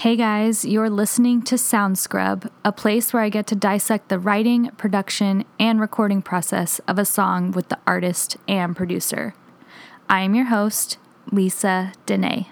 Hey 0.00 0.16
guys, 0.16 0.64
you're 0.64 0.88
listening 0.88 1.42
to 1.42 1.58
Sound 1.58 1.98
Scrub, 1.98 2.50
a 2.64 2.72
place 2.72 3.12
where 3.12 3.22
I 3.22 3.28
get 3.28 3.46
to 3.48 3.54
dissect 3.54 4.08
the 4.08 4.18
writing, 4.18 4.70
production, 4.78 5.44
and 5.58 5.78
recording 5.78 6.22
process 6.22 6.78
of 6.88 6.98
a 6.98 7.04
song 7.04 7.52
with 7.52 7.68
the 7.68 7.76
artist 7.86 8.38
and 8.48 8.74
producer. 8.74 9.34
I 10.08 10.22
am 10.22 10.34
your 10.34 10.46
host, 10.46 10.96
Lisa 11.30 11.92
Dene. 12.06 12.46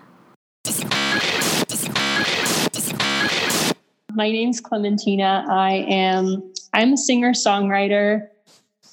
My 4.12 4.30
name's 4.30 4.60
Clementina. 4.60 5.46
I 5.48 5.86
am 5.88 6.52
I'm 6.74 6.92
a 6.92 6.98
singer-songwriter, 6.98 8.28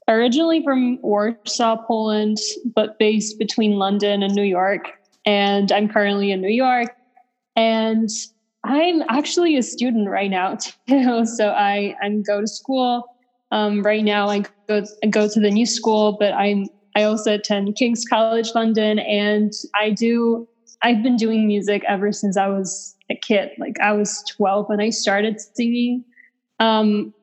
originally 0.07 0.63
from 0.63 1.01
Warsaw, 1.01 1.83
Poland, 1.85 2.37
but 2.73 2.97
based 2.99 3.37
between 3.37 3.73
London 3.73 4.23
and 4.23 4.33
New 4.33 4.43
York. 4.43 4.91
And 5.25 5.73
I'm 5.73 5.89
currently 5.89 6.31
in 6.31 6.39
New 6.39 6.47
York. 6.47 6.95
And 7.57 8.09
I'm 8.65 9.03
actually 9.09 9.55
a 9.57 9.63
student 9.63 10.09
right 10.09 10.29
now 10.29 10.57
too. 10.89 11.25
So 11.25 11.49
I 11.49 11.95
I 12.01 12.09
go 12.25 12.41
to 12.41 12.47
school. 12.47 13.03
Um, 13.51 13.83
right 13.83 14.03
now 14.03 14.27
I 14.27 14.43
go 14.67 14.83
I 15.03 15.07
go 15.07 15.27
to 15.27 15.39
the 15.39 15.51
new 15.51 15.65
school, 15.65 16.17
but 16.19 16.33
I'm 16.33 16.65
I 16.95 17.03
also 17.03 17.33
attend 17.35 17.75
King's 17.75 18.03
College 18.09 18.49
London, 18.55 18.99
and 18.99 19.51
I 19.79 19.91
do. 19.91 20.47
I've 20.81 21.03
been 21.03 21.15
doing 21.15 21.47
music 21.47 21.83
ever 21.87 22.11
since 22.11 22.37
I 22.37 22.47
was 22.47 22.95
a 23.09 23.15
kid. 23.15 23.49
Like 23.59 23.79
I 23.81 23.93
was 23.93 24.21
12 24.35 24.67
when 24.67 24.81
I 24.81 24.89
started 24.89 25.37
singing. 25.55 26.03
Um, 26.59 27.13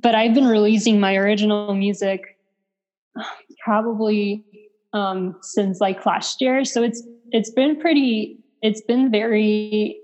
but 0.00 0.14
I've 0.14 0.34
been 0.34 0.46
releasing 0.46 1.00
my 1.00 1.16
original 1.16 1.74
music 1.74 2.20
probably 3.64 4.44
um, 4.92 5.36
since 5.42 5.80
like 5.80 6.04
last 6.06 6.40
year. 6.40 6.64
So 6.64 6.82
it's 6.82 7.02
it's 7.30 7.50
been 7.50 7.80
pretty. 7.80 8.38
It's 8.62 8.82
been 8.82 9.10
very 9.10 9.96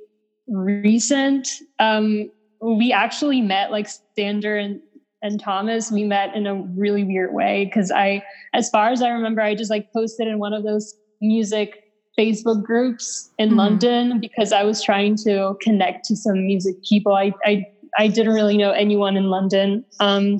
recent. 0.49 1.49
Um, 1.79 2.31
we 2.61 2.93
actually 2.93 3.41
met 3.41 3.71
like 3.71 3.89
Sander 4.17 4.57
and 4.57 4.81
and 5.23 5.41
Thomas. 5.41 5.91
We 5.91 6.05
met 6.05 6.35
in 6.35 6.47
a 6.47 6.55
really 6.55 7.05
weird 7.05 7.35
way 7.35 7.65
because 7.65 7.91
I, 7.91 8.23
as 8.55 8.71
far 8.71 8.91
as 8.91 9.03
I 9.03 9.09
remember, 9.09 9.41
I 9.41 9.55
just 9.55 9.71
like 9.71 9.93
posted 9.93 10.29
in 10.29 10.39
one 10.39 10.53
of 10.53 10.63
those 10.63 10.95
music 11.21 11.85
Facebook 12.19 12.63
groups 12.63 13.31
in 13.39 13.51
mm-hmm. 13.51 13.59
London 13.59 14.21
because 14.21 14.53
I 14.53 14.63
was 14.63 14.83
trying 14.83 15.17
to 15.25 15.57
connect 15.61 16.05
to 16.07 16.17
some 16.17 16.47
music 16.47 16.83
people. 16.85 17.15
I 17.15 17.33
I, 17.45 17.67
I 17.99 18.09
didn't 18.09 18.35
really 18.35 18.57
know 18.57 18.73
anyone 18.73 19.17
in 19.17 19.25
London. 19.25 19.85
Um, 20.01 20.39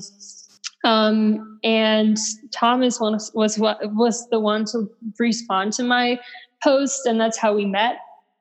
um, 0.85 1.59
and 1.63 2.17
Thomas 2.53 2.99
was 2.99 3.31
was 3.33 3.57
was 3.59 4.27
the 4.29 4.39
one 4.39 4.65
to 4.65 4.89
respond 5.19 5.73
to 5.73 5.83
my 5.83 6.19
post, 6.63 7.05
and 7.05 7.19
that's 7.19 7.37
how 7.37 7.53
we 7.53 7.65
met. 7.65 7.97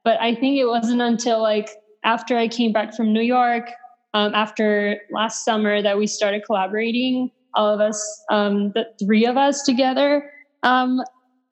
But 0.09 0.19
I 0.23 0.35
think 0.35 0.57
it 0.57 0.65
wasn't 0.65 1.03
until 1.03 1.43
like 1.43 1.69
after 2.03 2.35
I 2.35 2.49
came 2.49 2.73
back 2.73 2.95
from 2.95 3.13
New 3.13 3.21
York, 3.21 3.69
um, 4.15 4.35
after 4.35 4.97
last 5.11 5.45
summer, 5.45 5.83
that 5.83 5.99
we 5.99 6.07
started 6.07 6.45
collaborating, 6.47 7.31
all 7.53 7.75
of 7.75 7.79
us, 7.83 8.25
um, 8.31 8.73
the 8.75 8.87
three 8.99 9.27
of 9.27 9.37
us 9.37 9.65
together. 9.65 10.33
Um, 10.63 11.03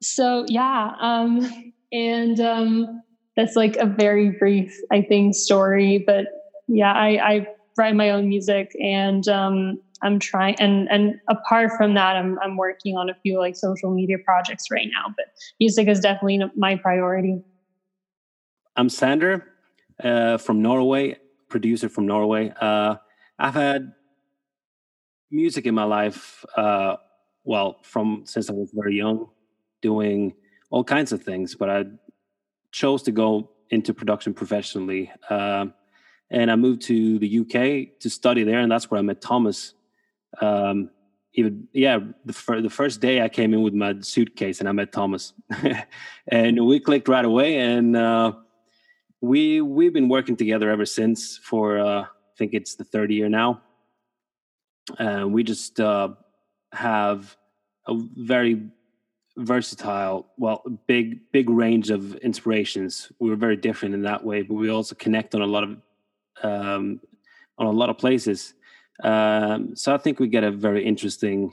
so 0.00 0.46
yeah, 0.48 0.92
um, 1.02 1.74
and 1.92 2.40
um, 2.40 3.02
that's 3.36 3.56
like 3.56 3.76
a 3.76 3.84
very 3.84 4.30
brief, 4.30 4.74
I 4.90 5.02
think, 5.02 5.34
story. 5.34 6.02
But 6.06 6.24
yeah, 6.66 6.94
I, 6.94 7.08
I 7.08 7.46
write 7.76 7.94
my 7.94 8.08
own 8.08 8.26
music, 8.26 8.74
and 8.82 9.28
um, 9.28 9.78
I'm 10.00 10.18
trying. 10.18 10.54
And 10.58 10.88
and 10.90 11.16
apart 11.28 11.72
from 11.76 11.92
that, 11.92 12.16
I'm 12.16 12.38
I'm 12.38 12.56
working 12.56 12.96
on 12.96 13.10
a 13.10 13.14
few 13.22 13.38
like 13.38 13.54
social 13.54 13.92
media 13.92 14.16
projects 14.24 14.70
right 14.70 14.88
now. 14.90 15.12
But 15.14 15.26
music 15.60 15.88
is 15.88 16.00
definitely 16.00 16.40
my 16.56 16.76
priority. 16.76 17.42
I'm 18.78 18.90
Sander 18.90 19.52
uh, 20.04 20.36
from 20.36 20.60
Norway, 20.60 21.16
producer 21.48 21.88
from 21.88 22.06
Norway. 22.06 22.52
Uh, 22.60 22.96
I've 23.38 23.54
had 23.54 23.94
music 25.30 25.64
in 25.64 25.74
my 25.74 25.84
life, 25.84 26.44
uh, 26.58 26.96
well, 27.42 27.78
from 27.82 28.24
since 28.26 28.50
I 28.50 28.52
was 28.52 28.70
very 28.74 28.94
young, 28.94 29.30
doing 29.80 30.34
all 30.68 30.84
kinds 30.84 31.12
of 31.12 31.22
things, 31.22 31.54
but 31.54 31.70
I 31.70 31.84
chose 32.70 33.02
to 33.04 33.12
go 33.12 33.48
into 33.70 33.94
production 33.94 34.34
professionally. 34.34 35.10
Uh, 35.30 35.66
and 36.30 36.50
I 36.50 36.56
moved 36.56 36.82
to 36.82 37.18
the 37.18 37.38
UK 37.40 37.98
to 38.00 38.10
study 38.10 38.42
there, 38.42 38.58
and 38.60 38.70
that's 38.70 38.90
where 38.90 38.98
I 38.98 39.02
met 39.02 39.22
Thomas. 39.22 39.72
Um, 40.42 40.90
even 41.32 41.68
yeah, 41.72 41.98
the, 42.26 42.32
fir- 42.34 42.60
the 42.60 42.70
first 42.70 43.00
day 43.00 43.22
I 43.22 43.30
came 43.30 43.54
in 43.54 43.62
with 43.62 43.72
my 43.72 43.94
suitcase, 44.00 44.60
and 44.60 44.68
I 44.68 44.72
met 44.72 44.92
Thomas, 44.92 45.32
and 46.28 46.66
we 46.66 46.78
clicked 46.78 47.08
right 47.08 47.24
away. 47.24 47.56
And 47.58 47.96
uh, 47.96 48.32
we 49.26 49.60
we've 49.60 49.92
been 49.92 50.08
working 50.08 50.36
together 50.36 50.70
ever 50.70 50.86
since. 50.86 51.38
For 51.38 51.78
uh, 51.78 52.02
I 52.02 52.06
think 52.38 52.54
it's 52.54 52.74
the 52.74 52.84
third 52.84 53.10
year 53.10 53.28
now. 53.28 53.62
And 54.98 55.32
we 55.32 55.42
just 55.42 55.80
uh, 55.80 56.10
have 56.72 57.36
a 57.86 57.94
very 58.16 58.70
versatile 59.38 60.26
well 60.38 60.62
big 60.86 61.20
big 61.30 61.50
range 61.50 61.90
of 61.90 62.14
inspirations 62.16 63.12
we 63.18 63.28
were 63.28 63.36
very 63.36 63.56
different 63.56 63.94
in 63.94 64.00
that 64.00 64.24
way 64.24 64.40
but 64.40 64.54
we 64.54 64.70
also 64.70 64.94
connect 64.94 65.34
on 65.34 65.42
a 65.42 65.46
lot 65.46 65.62
of 65.62 65.76
um, 66.42 66.98
on 67.58 67.66
a 67.66 67.70
lot 67.70 67.90
of 67.90 67.98
places 67.98 68.54
um, 69.04 69.76
so 69.76 69.94
i 69.94 69.98
think 69.98 70.18
we 70.18 70.26
get 70.26 70.42
a 70.42 70.50
very 70.50 70.82
interesting 70.82 71.52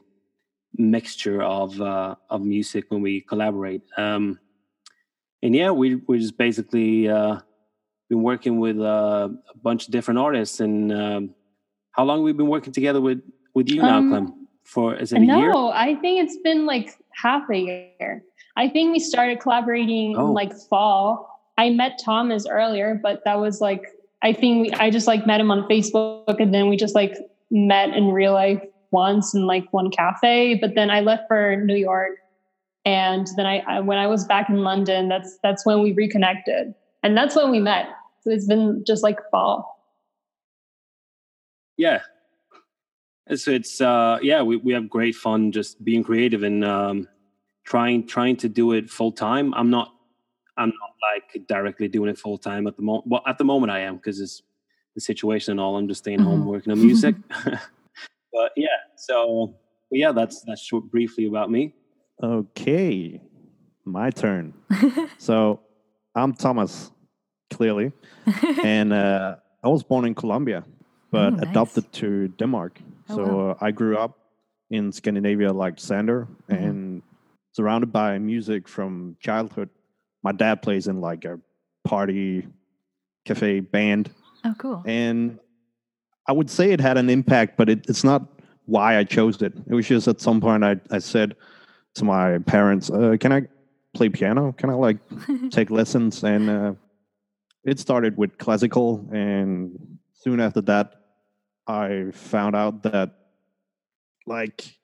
mixture 0.78 1.41
of 1.41 1.79
uh, 1.81 2.16
of 2.29 2.41
music 2.41 2.85
when 2.88 3.01
we 3.01 3.19
collaborate 3.19 3.81
um, 3.97 4.40
and 5.41 5.53
yeah 5.53 5.69
we 5.69 5.95
we 6.07 6.19
just 6.19 6.38
basically 6.38 7.09
uh, 7.09 7.38
been 8.13 8.24
working 8.24 8.59
with 8.59 8.79
uh, 8.79 9.29
a 9.53 9.57
bunch 9.57 9.85
of 9.85 9.91
different 9.91 10.19
artists 10.19 10.59
and 10.59 10.91
um, 10.91 11.29
how 11.91 12.03
long 12.03 12.24
we've 12.24 12.35
we 12.35 12.44
been 12.44 12.51
working 12.56 12.74
together 12.74 13.01
with 13.01 13.22
with 13.53 13.69
you 13.69 13.81
now 13.81 14.00
clem 14.00 14.13
um, 14.13 14.47
for 14.63 14.96
is 14.96 15.12
it 15.12 15.18
a 15.18 15.19
no, 15.19 15.40
year 15.40 15.51
no 15.51 15.69
i 15.69 15.96
think 15.96 16.23
it's 16.23 16.38
been 16.38 16.66
like 16.66 16.97
half 17.16 17.50
a 17.50 17.57
year. 17.57 18.23
I 18.56 18.68
think 18.68 18.91
we 18.91 19.00
started 19.00 19.40
collaborating 19.40 20.16
oh. 20.18 20.28
in 20.28 20.34
like 20.34 20.53
fall. 20.69 21.29
I 21.57 21.69
met 21.69 22.00
Thomas 22.03 22.47
earlier, 22.47 23.00
but 23.02 23.23
that 23.25 23.40
was 23.40 23.62
like 23.62 23.84
I 24.22 24.34
think 24.34 24.62
we, 24.62 24.73
I 24.73 24.90
just 24.90 25.07
like 25.07 25.28
met 25.28 25.40
him 25.40 25.52
on 25.52 25.68
Facebook 25.68 26.40
and 26.40 26.53
then 26.53 26.69
we 26.69 26.78
just 26.78 26.96
like 26.96 27.16
met 27.52 27.90
in 27.90 28.12
real 28.12 28.34
life 28.34 28.62
once 28.91 29.34
in 29.34 29.46
like 29.46 29.72
one 29.72 29.91
cafe. 29.91 30.56
But 30.56 30.75
then 30.75 30.90
I 30.90 31.02
left 31.02 31.23
for 31.28 31.56
New 31.57 31.75
York, 31.75 32.12
and 32.85 33.28
then 33.38 33.46
I, 33.46 33.59
I 33.68 33.79
when 33.79 33.97
I 33.97 34.07
was 34.07 34.25
back 34.25 34.50
in 34.50 34.63
London, 34.63 35.09
that's 35.09 35.38
that's 35.44 35.66
when 35.66 35.81
we 35.81 35.94
reconnected, 35.94 36.73
and 37.02 37.18
that's 37.18 37.35
when 37.35 37.52
we 37.52 37.59
met. 37.59 37.88
So 38.23 38.31
it's 38.31 38.47
been 38.47 38.84
just 38.85 39.03
like 39.03 39.19
fall. 39.31 39.69
Yeah, 41.78 42.01
so 43.35 43.51
it's 43.51 43.79
uh 43.81 44.19
yeah 44.22 44.41
we, 44.41 44.57
we 44.57 44.73
have 44.73 44.89
great 44.89 45.16
fun 45.16 45.51
just 45.51 45.84
being 45.84 46.03
creative 46.03 46.44
and 46.44 46.63
um 46.63 47.07
trying 47.63 48.06
trying 48.06 48.35
to 48.38 48.50
do 48.50 48.73
it 48.73 48.89
full 48.89 49.11
time. 49.11 49.53
I'm 49.53 49.69
not 49.69 49.94
i'm 50.56 50.69
not 50.69 50.91
like 51.01 51.47
directly 51.47 51.88
doing 51.88 52.09
it 52.09 52.17
full 52.17 52.38
time 52.38 52.67
at 52.67 52.75
the 52.75 52.84
moment 52.84 53.07
well 53.07 53.23
at 53.25 53.39
the 53.39 53.44
moment 53.44 53.72
i 53.72 53.79
am 53.79 53.95
because 53.95 54.19
it's 54.19 54.44
the 54.94 55.01
situation 55.01 55.53
and 55.53 55.59
all. 55.59 55.75
I'm 55.75 55.88
just 55.88 56.03
staying 56.03 56.19
mm-hmm. 56.19 56.28
home 56.28 56.45
working 56.45 56.72
on 56.72 56.81
music. 56.81 57.16
But 58.35 58.51
yeah 58.55 58.67
so 58.95 59.55
but 59.91 60.00
yeah 60.00 60.11
that's 60.11 60.41
that's 60.41 60.61
short 60.61 60.90
briefly 60.90 61.25
about 61.28 61.51
me. 61.51 61.73
Okay. 62.22 63.22
My 63.85 64.09
turn. 64.09 64.53
So 65.17 65.61
i'm 66.16 66.34
thomas 66.34 66.91
clearly 67.56 67.91
and 68.64 68.94
uh 68.94 69.36
i 69.64 69.68
was 69.68 69.84
born 69.84 70.06
in 70.06 70.16
colombia 70.16 70.64
but 71.12 71.34
oh, 71.34 71.36
nice. 71.38 71.50
adopted 71.50 71.91
to 71.94 72.28
denmark 72.40 72.80
Oh, 73.09 73.16
so 73.16 73.24
wow. 73.24 73.58
I 73.62 73.72
grew 73.72 73.97
up 73.97 74.18
in 74.69 74.91
Scandinavia 74.91 75.52
like 75.52 75.80
Sander 75.80 76.28
mm-hmm. 76.50 76.64
and 76.64 77.02
surrounded 77.52 77.91
by 77.91 78.18
music 78.18 78.68
from 78.68 79.18
childhood. 79.19 79.69
My 80.24 80.31
dad 80.31 80.62
plays 80.62 80.88
in 80.88 81.02
like 81.02 81.25
a 81.25 81.40
party 81.84 82.47
cafe 83.25 83.59
band. 83.59 84.12
Oh, 84.46 84.53
cool. 84.58 84.84
And 84.85 85.40
I 86.28 86.32
would 86.32 86.50
say 86.50 86.72
it 86.72 86.79
had 86.79 86.97
an 86.97 87.09
impact, 87.09 87.58
but 87.58 87.70
it, 87.70 87.85
it's 87.90 88.03
not 88.03 88.23
why 88.66 88.97
I 88.97 89.03
chose 89.03 89.41
it. 89.41 89.53
It 89.67 89.73
was 89.73 89.88
just 89.88 90.08
at 90.08 90.22
some 90.22 90.40
point 90.40 90.64
I, 90.64 90.78
I 90.90 91.00
said 91.00 91.35
to 91.96 92.05
my 92.05 92.40
parents, 92.40 92.90
uh, 92.90 93.17
Can 93.20 93.32
I 93.34 93.44
play 93.94 94.09
piano? 94.09 94.53
Can 94.53 94.70
I 94.70 94.73
like 94.73 94.97
take 95.52 95.70
lessons? 95.70 96.23
And 96.23 96.50
uh, 96.50 96.73
it 97.64 97.80
started 97.80 98.18
with 98.18 98.38
classical. 98.38 99.08
And 99.12 99.98
soon 100.14 100.40
after 100.40 100.62
that, 100.62 100.94
I 101.68 102.12
found 102.12 102.56
out 102.56 102.84
that 102.84 103.12
like 104.26 104.78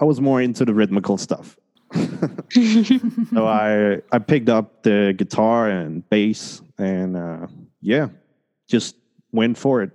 I 0.00 0.04
was 0.04 0.20
more 0.20 0.40
into 0.40 0.64
the 0.64 0.74
rhythmical 0.74 1.18
stuff. 1.18 1.56
so 1.94 3.46
I 3.46 4.00
I 4.10 4.18
picked 4.18 4.48
up 4.48 4.82
the 4.82 5.14
guitar 5.16 5.68
and 5.68 6.08
bass 6.08 6.62
and 6.78 7.16
uh, 7.16 7.46
yeah, 7.80 8.08
just 8.68 8.96
went 9.32 9.58
for 9.58 9.82
it. 9.82 9.90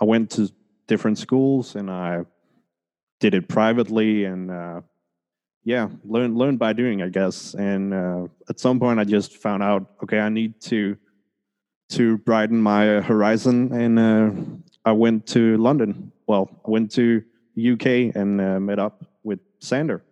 I 0.00 0.04
went 0.04 0.30
to 0.32 0.50
different 0.86 1.18
schools 1.18 1.74
and 1.74 1.90
I 1.90 2.24
did 3.20 3.34
it 3.34 3.48
privately 3.48 4.24
and 4.24 4.50
uh, 4.50 4.80
yeah, 5.64 5.88
learn 6.04 6.36
learn 6.36 6.56
by 6.56 6.72
doing, 6.72 7.02
I 7.02 7.08
guess. 7.08 7.54
And 7.54 7.94
uh, 7.94 8.26
at 8.48 8.60
some 8.60 8.78
point, 8.78 8.98
I 8.98 9.04
just 9.04 9.36
found 9.36 9.62
out, 9.62 9.90
okay, 10.02 10.18
I 10.18 10.28
need 10.28 10.60
to 10.62 10.96
to 11.92 12.18
brighten 12.18 12.60
my 12.60 13.00
horizon, 13.00 13.72
and 13.72 13.98
uh, 13.98 14.30
I 14.84 14.92
went 14.92 15.26
to 15.28 15.56
London. 15.58 16.12
Well, 16.26 16.50
I 16.66 16.70
went 16.70 16.90
to 16.92 17.22
UK 17.56 18.14
and 18.16 18.40
uh, 18.40 18.58
met 18.60 18.78
up 18.78 19.04
with 19.24 19.40
Sander, 19.60 20.02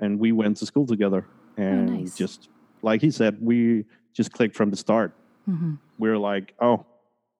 and 0.00 0.18
we 0.18 0.32
went 0.32 0.56
to 0.58 0.66
school 0.66 0.86
together. 0.86 1.24
And 1.56 2.00
nice. 2.00 2.16
just 2.16 2.48
like 2.82 3.00
he 3.00 3.10
said, 3.10 3.38
we 3.40 3.84
just 4.14 4.32
clicked 4.32 4.56
from 4.56 4.70
the 4.70 4.76
start. 4.76 5.12
Mhm. 5.48 5.78
We 5.98 6.08
are 6.08 6.18
like, 6.18 6.54
oh, 6.60 6.84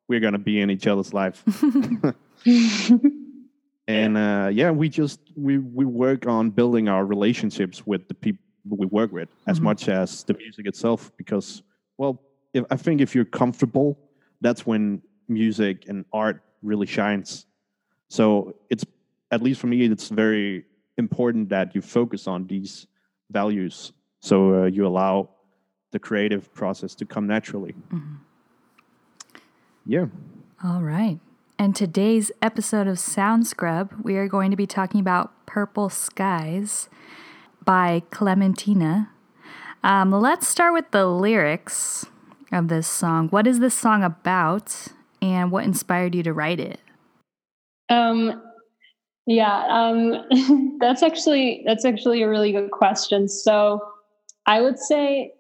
we're 0.08 0.20
gonna 0.20 0.38
be 0.38 0.60
in 0.60 0.70
each 0.70 0.86
other's 0.86 1.12
life. 1.14 1.42
and 3.86 4.16
uh, 4.16 4.48
yeah 4.52 4.70
we 4.70 4.88
just 4.88 5.20
we 5.36 5.58
we 5.58 5.84
work 5.84 6.26
on 6.26 6.48
building 6.50 6.88
our 6.88 7.04
relationships 7.04 7.86
with 7.86 8.08
the 8.08 8.14
people 8.14 8.40
we 8.66 8.86
work 8.86 9.12
with 9.12 9.28
as 9.46 9.58
Mhm. 9.58 9.64
much 9.64 9.88
as 9.88 10.24
the 10.24 10.34
music 10.34 10.66
itself 10.66 11.10
because 11.16 11.62
well 11.98 12.20
if, 12.54 12.64
i 12.70 12.76
think 12.76 13.00
if 13.00 13.14
you're 13.14 13.24
comfortable 13.24 13.98
that's 14.40 14.66
when 14.66 15.00
music 15.28 15.84
and 15.88 16.04
art 16.12 16.42
really 16.62 16.86
shines 16.86 17.46
so 18.08 18.54
it's 18.70 18.84
at 19.30 19.42
least 19.42 19.60
for 19.60 19.66
me 19.68 19.84
it's 19.84 20.08
very 20.08 20.64
important 20.98 21.48
that 21.48 21.74
you 21.74 21.80
focus 21.80 22.26
on 22.26 22.46
these 22.46 22.86
values 23.30 23.92
so 24.20 24.62
uh, 24.62 24.64
you 24.66 24.86
allow 24.86 25.28
the 25.92 25.98
creative 25.98 26.52
process 26.54 26.94
to 26.94 27.04
come 27.06 27.26
naturally 27.26 27.74
Mhm. 27.92 28.18
yeah 29.86 30.06
All 30.62 30.82
right. 30.82 31.18
And 31.58 31.74
today's 31.74 32.30
episode 32.42 32.86
of 32.86 32.98
Sound 32.98 33.46
Scrub, 33.46 33.92
we 34.02 34.16
are 34.16 34.28
going 34.28 34.50
to 34.50 34.56
be 34.56 34.66
talking 34.66 35.00
about 35.00 35.32
Purple 35.46 35.88
Skies 35.88 36.88
by 37.64 38.02
Clementina. 38.10 39.10
Um, 39.82 40.10
let's 40.12 40.46
start 40.48 40.72
with 40.74 40.90
the 40.90 41.06
lyrics 41.06 42.06
of 42.52 42.68
this 42.68 42.86
song. 42.86 43.28
What 43.28 43.46
is 43.46 43.60
this 43.60 43.74
song 43.74 44.02
about, 44.02 44.88
and 45.22 45.50
what 45.50 45.64
inspired 45.64 46.14
you 46.14 46.22
to 46.22 46.32
write 46.32 46.60
it? 46.60 46.80
Um, 47.88 48.42
yeah, 49.26 49.66
um, 49.68 50.76
that's 50.80 51.02
actually 51.02 51.62
that's 51.66 51.84
actually 51.84 52.22
a 52.22 52.28
really 52.28 52.52
good 52.52 52.70
question. 52.70 53.28
So, 53.28 53.80
I 54.46 54.60
would 54.60 54.78
say 54.78 55.32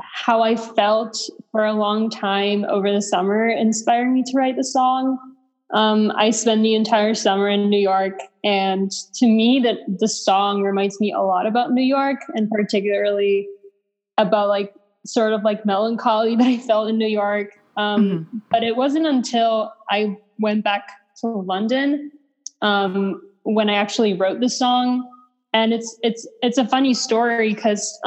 how 0.00 0.42
I 0.42 0.56
felt 0.56 1.18
for 1.50 1.64
a 1.64 1.72
long 1.72 2.10
time 2.10 2.64
over 2.64 2.90
the 2.92 3.02
summer 3.02 3.48
inspired 3.48 4.10
me 4.10 4.22
to 4.24 4.32
write 4.34 4.56
the 4.56 4.64
song. 4.64 5.18
Um, 5.72 6.12
I 6.16 6.30
spent 6.30 6.62
the 6.62 6.74
entire 6.74 7.14
summer 7.14 7.48
in 7.48 7.68
New 7.68 7.80
York, 7.80 8.18
and 8.44 8.90
to 9.14 9.26
me, 9.26 9.60
that 9.64 9.78
the 9.98 10.08
song 10.08 10.62
reminds 10.62 11.00
me 11.00 11.12
a 11.12 11.20
lot 11.20 11.46
about 11.46 11.72
New 11.72 11.82
York, 11.82 12.18
and 12.34 12.48
particularly 12.50 13.48
about 14.18 14.48
like 14.48 14.72
sort 15.06 15.32
of 15.32 15.42
like 15.42 15.64
melancholy 15.64 16.36
that 16.36 16.46
I 16.46 16.58
felt 16.58 16.88
in 16.88 16.98
New 16.98 17.08
York. 17.08 17.58
Um, 17.76 18.42
But 18.50 18.62
it 18.62 18.76
wasn't 18.76 19.06
until 19.06 19.72
I 19.90 20.16
went 20.38 20.64
back 20.64 20.88
to 21.20 21.28
London 21.28 22.10
um, 22.62 23.20
when 23.42 23.68
I 23.68 23.74
actually 23.74 24.14
wrote 24.14 24.40
the 24.40 24.48
song, 24.48 25.08
and 25.52 25.72
it's 25.72 25.98
it's 26.02 26.26
it's 26.42 26.58
a 26.58 26.66
funny 26.66 26.94
story 26.94 27.54
because 27.54 28.00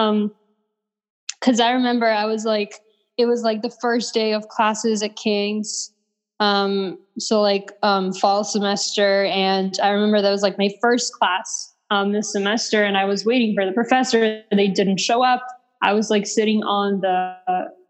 because 1.40 1.60
I 1.60 1.72
remember 1.72 2.08
I 2.08 2.26
was 2.26 2.46
like 2.46 2.80
it 3.18 3.26
was 3.26 3.42
like 3.42 3.62
the 3.62 3.74
first 3.82 4.14
day 4.14 4.34
of 4.34 4.48
classes 4.48 5.02
at 5.04 5.16
King's, 5.16 5.92
um, 6.40 6.98
so 7.20 7.42
like 7.42 7.72
um, 7.84 8.14
fall 8.14 8.44
semester, 8.44 9.26
and 9.26 9.78
I 9.82 9.90
remember 9.90 10.22
that 10.22 10.32
was 10.32 10.44
like 10.44 10.58
my 10.58 10.70
first 10.82 11.14
class 11.14 11.74
um, 11.90 12.14
this 12.14 12.32
semester, 12.32 12.84
and 12.84 12.98
I 12.98 13.06
was 13.06 13.26
waiting 13.26 13.56
for 13.56 13.66
the 13.66 13.72
professor. 13.72 14.44
They 14.52 14.68
didn't 14.68 15.00
show 15.00 15.24
up. 15.24 15.42
I 15.82 15.94
was 15.94 16.10
like 16.10 16.26
sitting 16.28 16.64
on 16.64 17.02
the 17.02 17.36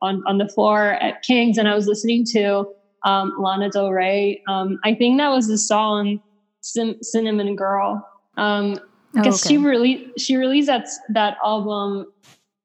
on 0.01 0.23
on 0.27 0.37
the 0.37 0.47
floor 0.47 0.93
at 0.93 1.21
King's, 1.23 1.57
and 1.57 1.67
I 1.67 1.75
was 1.75 1.87
listening 1.87 2.25
to 2.33 2.67
um, 3.05 3.33
Lana 3.39 3.69
Del 3.69 3.91
Rey. 3.91 4.41
Um, 4.47 4.79
I 4.83 4.93
think 4.93 5.17
that 5.19 5.29
was 5.29 5.47
the 5.47 5.57
song 5.57 6.19
Cin- 6.61 7.01
"Cinnamon 7.03 7.55
Girl." 7.55 8.05
Um, 8.37 8.79
Oh, 9.15 9.21
because 9.23 9.41
okay. 9.45 9.55
she 9.55 9.57
released 9.57 10.19
she 10.19 10.35
released 10.35 10.67
that 10.67 10.87
that 11.09 11.37
album 11.43 12.05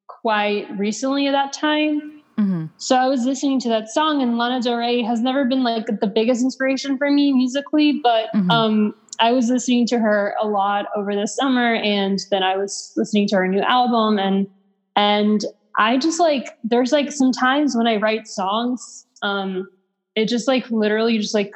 quite 0.09 0.67
recently 0.79 1.27
at 1.29 1.33
that 1.33 1.53
time. 1.53 2.21
Mhm. 2.39 2.69
So 2.79 2.97
I 2.97 3.07
was 3.09 3.25
listening 3.25 3.61
to 3.61 3.69
that 3.69 3.89
song, 3.89 4.23
and 4.23 4.37
Lana 4.39 4.61
Del 4.61 4.77
Rey 4.77 5.03
has 5.03 5.21
never 5.21 5.45
been 5.45 5.63
like 5.63 5.87
the 5.87 6.07
biggest 6.07 6.43
inspiration 6.43 6.99
for 6.99 7.11
me 7.11 7.33
musically, 7.33 8.01
but 8.03 8.27
Mhm. 8.35 8.51
um, 8.51 8.95
I 9.21 9.31
was 9.33 9.51
listening 9.51 9.87
to 9.89 9.99
her 9.99 10.35
a 10.43 10.47
lot 10.49 10.87
over 10.97 11.15
the 11.15 11.29
summer, 11.29 11.75
and 11.77 12.19
then 12.31 12.43
I 12.43 12.57
was 12.57 12.93
listening 12.97 13.29
to 13.29 13.37
her 13.37 13.47
new 13.49 13.61
album, 13.61 14.19
and 14.19 14.47
and 14.97 15.45
I 15.79 15.99
just 15.99 16.21
like 16.21 16.57
there's 16.65 16.93
like 16.93 17.13
some 17.13 17.33
times 17.33 17.77
when 17.77 17.87
I 17.87 17.97
write 17.97 18.29
songs, 18.29 19.07
um, 19.23 19.69
it 20.15 20.29
just 20.29 20.47
like 20.47 20.71
literally 20.71 21.19
just 21.19 21.35
like 21.35 21.55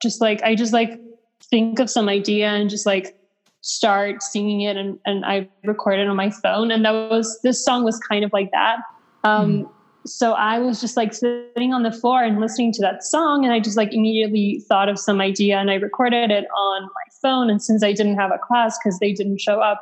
just 0.00 0.20
like 0.20 0.42
I 0.42 0.54
just 0.54 0.72
like 0.72 1.00
think 1.50 1.78
of 1.78 1.90
some 1.90 2.08
idea 2.08 2.48
and 2.48 2.70
just 2.70 2.86
like 2.86 3.16
start 3.60 4.22
singing 4.22 4.60
it 4.60 4.76
and, 4.76 4.98
and 5.06 5.24
I 5.24 5.48
record 5.64 5.98
it 5.98 6.06
on 6.06 6.16
my 6.16 6.30
phone. 6.30 6.70
And 6.70 6.84
that 6.84 7.10
was, 7.10 7.40
this 7.42 7.64
song 7.64 7.82
was 7.82 7.98
kind 7.98 8.24
of 8.24 8.30
like 8.32 8.50
that. 8.50 8.78
Um, 9.24 9.68
So 10.06 10.32
I 10.32 10.58
was 10.58 10.82
just 10.82 10.98
like 10.98 11.14
sitting 11.14 11.72
on 11.72 11.82
the 11.82 11.90
floor 11.90 12.22
and 12.22 12.38
listening 12.38 12.72
to 12.72 12.82
that 12.82 13.02
song. 13.02 13.44
And 13.44 13.54
I 13.54 13.60
just 13.60 13.76
like 13.76 13.94
immediately 13.94 14.62
thought 14.68 14.90
of 14.90 14.98
some 14.98 15.18
idea 15.18 15.58
and 15.58 15.70
I 15.70 15.76
recorded 15.76 16.30
it 16.30 16.44
on 16.54 16.82
my 16.82 17.10
phone. 17.22 17.48
And 17.48 17.62
since 17.62 17.82
I 17.82 17.94
didn't 17.94 18.16
have 18.16 18.30
a 18.30 18.38
class 18.38 18.78
because 18.78 18.98
they 18.98 19.12
didn't 19.12 19.40
show 19.40 19.60
up, 19.60 19.80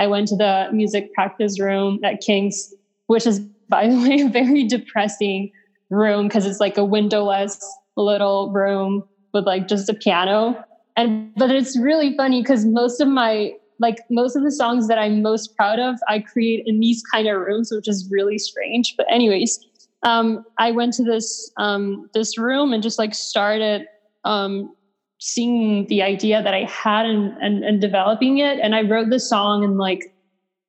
I 0.00 0.06
went 0.06 0.28
to 0.28 0.36
the 0.36 0.70
music 0.72 1.12
practice 1.12 1.60
room 1.60 2.00
at 2.02 2.22
King's, 2.22 2.72
which 3.08 3.26
is, 3.26 3.38
by 3.68 3.86
the 3.86 3.96
way, 4.08 4.22
a 4.22 4.28
very 4.28 4.64
depressing 4.66 5.50
room 5.90 6.26
because 6.26 6.46
it's 6.46 6.58
like 6.58 6.78
a 6.78 6.84
windowless 6.84 7.58
little 7.98 8.50
room 8.50 9.04
with 9.34 9.44
like 9.46 9.68
just 9.68 9.90
a 9.90 9.94
piano. 9.94 10.64
And 10.96 11.34
but 11.34 11.50
it's 11.50 11.78
really 11.78 12.16
funny 12.16 12.40
because 12.40 12.64
most 12.64 13.00
of 13.00 13.08
my 13.08 13.52
like 13.78 13.98
most 14.10 14.36
of 14.36 14.42
the 14.42 14.50
songs 14.52 14.88
that 14.88 14.98
i'm 14.98 15.22
most 15.22 15.56
proud 15.56 15.78
of 15.78 15.94
i 16.06 16.18
create 16.18 16.62
in 16.66 16.80
these 16.80 17.02
kind 17.10 17.26
of 17.26 17.40
rooms 17.40 17.70
which 17.72 17.88
is 17.88 18.08
really 18.10 18.38
strange. 18.38 18.94
But 18.96 19.06
anyways 19.10 19.58
um, 20.02 20.44
i 20.58 20.70
went 20.70 20.94
to 20.94 21.04
this 21.04 21.50
um, 21.58 22.08
this 22.14 22.38
room 22.38 22.72
and 22.72 22.82
just 22.82 22.98
like 22.98 23.14
started 23.14 23.86
um, 24.24 24.74
seeing 25.20 25.86
the 25.86 26.02
idea 26.02 26.42
that 26.42 26.54
i 26.54 26.64
had 26.64 27.06
and, 27.06 27.36
and 27.40 27.62
and 27.62 27.80
developing 27.80 28.38
it 28.38 28.58
and 28.58 28.74
i 28.74 28.82
wrote 28.82 29.10
the 29.10 29.20
song 29.20 29.62
in 29.62 29.76
like 29.76 30.14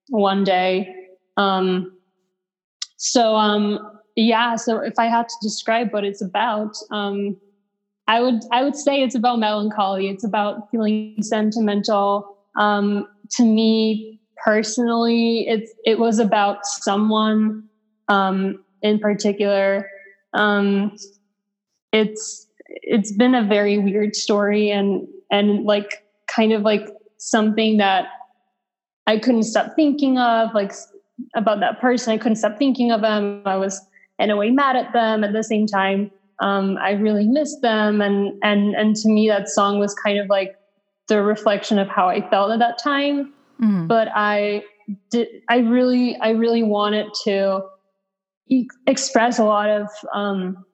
one 0.09 0.43
day 0.43 0.93
um, 1.37 1.91
so 2.97 3.35
um 3.35 3.79
yeah 4.15 4.55
so 4.55 4.79
if 4.79 4.93
i 4.99 5.05
had 5.05 5.27
to 5.27 5.35
describe 5.41 5.91
what 5.91 6.03
it's 6.03 6.21
about 6.21 6.75
um 6.91 7.35
I 8.11 8.19
would 8.19 8.41
I 8.51 8.63
would 8.63 8.75
say 8.75 9.01
it's 9.01 9.15
about 9.15 9.39
melancholy. 9.39 10.09
It's 10.09 10.25
about 10.25 10.69
feeling 10.69 11.15
sentimental. 11.21 12.37
Um, 12.57 13.07
to 13.37 13.43
me 13.43 14.19
personally, 14.43 15.47
it's 15.47 15.71
it 15.85 15.97
was 15.97 16.19
about 16.19 16.65
someone 16.65 17.69
um, 18.09 18.61
in 18.81 18.99
particular. 18.99 19.87
Um, 20.33 20.97
it's 21.93 22.47
it's 22.91 23.11
been 23.11 23.35
a 23.35 23.43
very 23.43 23.77
weird 23.77 24.15
story 24.15 24.69
and 24.69 25.07
and 25.31 25.65
like 25.65 26.03
kind 26.27 26.51
of 26.53 26.61
like 26.61 26.87
something 27.17 27.77
that 27.77 28.05
I 29.07 29.17
couldn't 29.17 29.43
stop 29.43 29.75
thinking 29.75 30.17
of, 30.17 30.53
like 30.53 30.73
about 31.35 31.59
that 31.59 31.79
person. 31.81 32.13
I 32.13 32.17
couldn't 32.17 32.37
stop 32.37 32.57
thinking 32.57 32.91
of 32.91 33.01
them. 33.01 33.41
I 33.45 33.57
was 33.57 33.81
in 34.19 34.29
a 34.29 34.37
way 34.37 34.51
mad 34.51 34.75
at 34.75 34.93
them 34.93 35.23
at 35.23 35.33
the 35.33 35.43
same 35.43 35.65
time 35.67 36.11
um, 36.41 36.77
I 36.81 36.91
really 36.91 37.27
missed 37.27 37.61
them, 37.61 38.01
and 38.01 38.33
and 38.43 38.75
and 38.75 38.95
to 38.97 39.09
me, 39.09 39.29
that 39.29 39.47
song 39.47 39.79
was 39.79 39.93
kind 39.93 40.19
of 40.19 40.27
like 40.27 40.55
the 41.07 41.21
reflection 41.21 41.77
of 41.77 41.87
how 41.87 42.09
I 42.09 42.27
felt 42.29 42.51
at 42.51 42.59
that 42.59 42.79
time. 42.79 43.33
Mhm. 43.61 43.87
But 43.87 44.07
I 44.15 44.63
did, 45.11 45.27
I 45.49 45.59
really, 45.59 46.17
I 46.17 46.31
really 46.31 46.63
wanted 46.63 47.13
to 47.25 47.61
e- 48.47 48.67
express 48.87 49.37
a 49.37 49.43
lot 49.43 49.69
of, 49.69 49.87
um, 50.13 50.65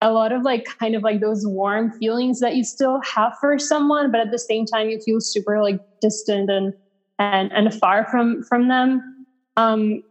a 0.00 0.12
lot 0.12 0.32
of 0.32 0.42
like 0.42 0.66
kind 0.78 0.94
of 0.94 1.02
like 1.02 1.20
those 1.20 1.46
warm 1.46 1.90
feelings 1.92 2.40
that 2.40 2.56
you 2.56 2.64
still 2.64 3.00
have 3.02 3.32
for 3.40 3.58
someone, 3.58 4.10
but 4.10 4.20
at 4.20 4.30
the 4.30 4.38
same 4.38 4.66
time, 4.66 4.88
you 4.88 5.00
feel 5.00 5.20
super 5.20 5.62
like 5.62 5.80
distant 6.00 6.50
and 6.50 6.74
and 7.18 7.52
and 7.52 7.72
far 7.74 8.06
from 8.10 8.42
from 8.44 8.68
them, 8.68 9.26
um, 9.56 10.02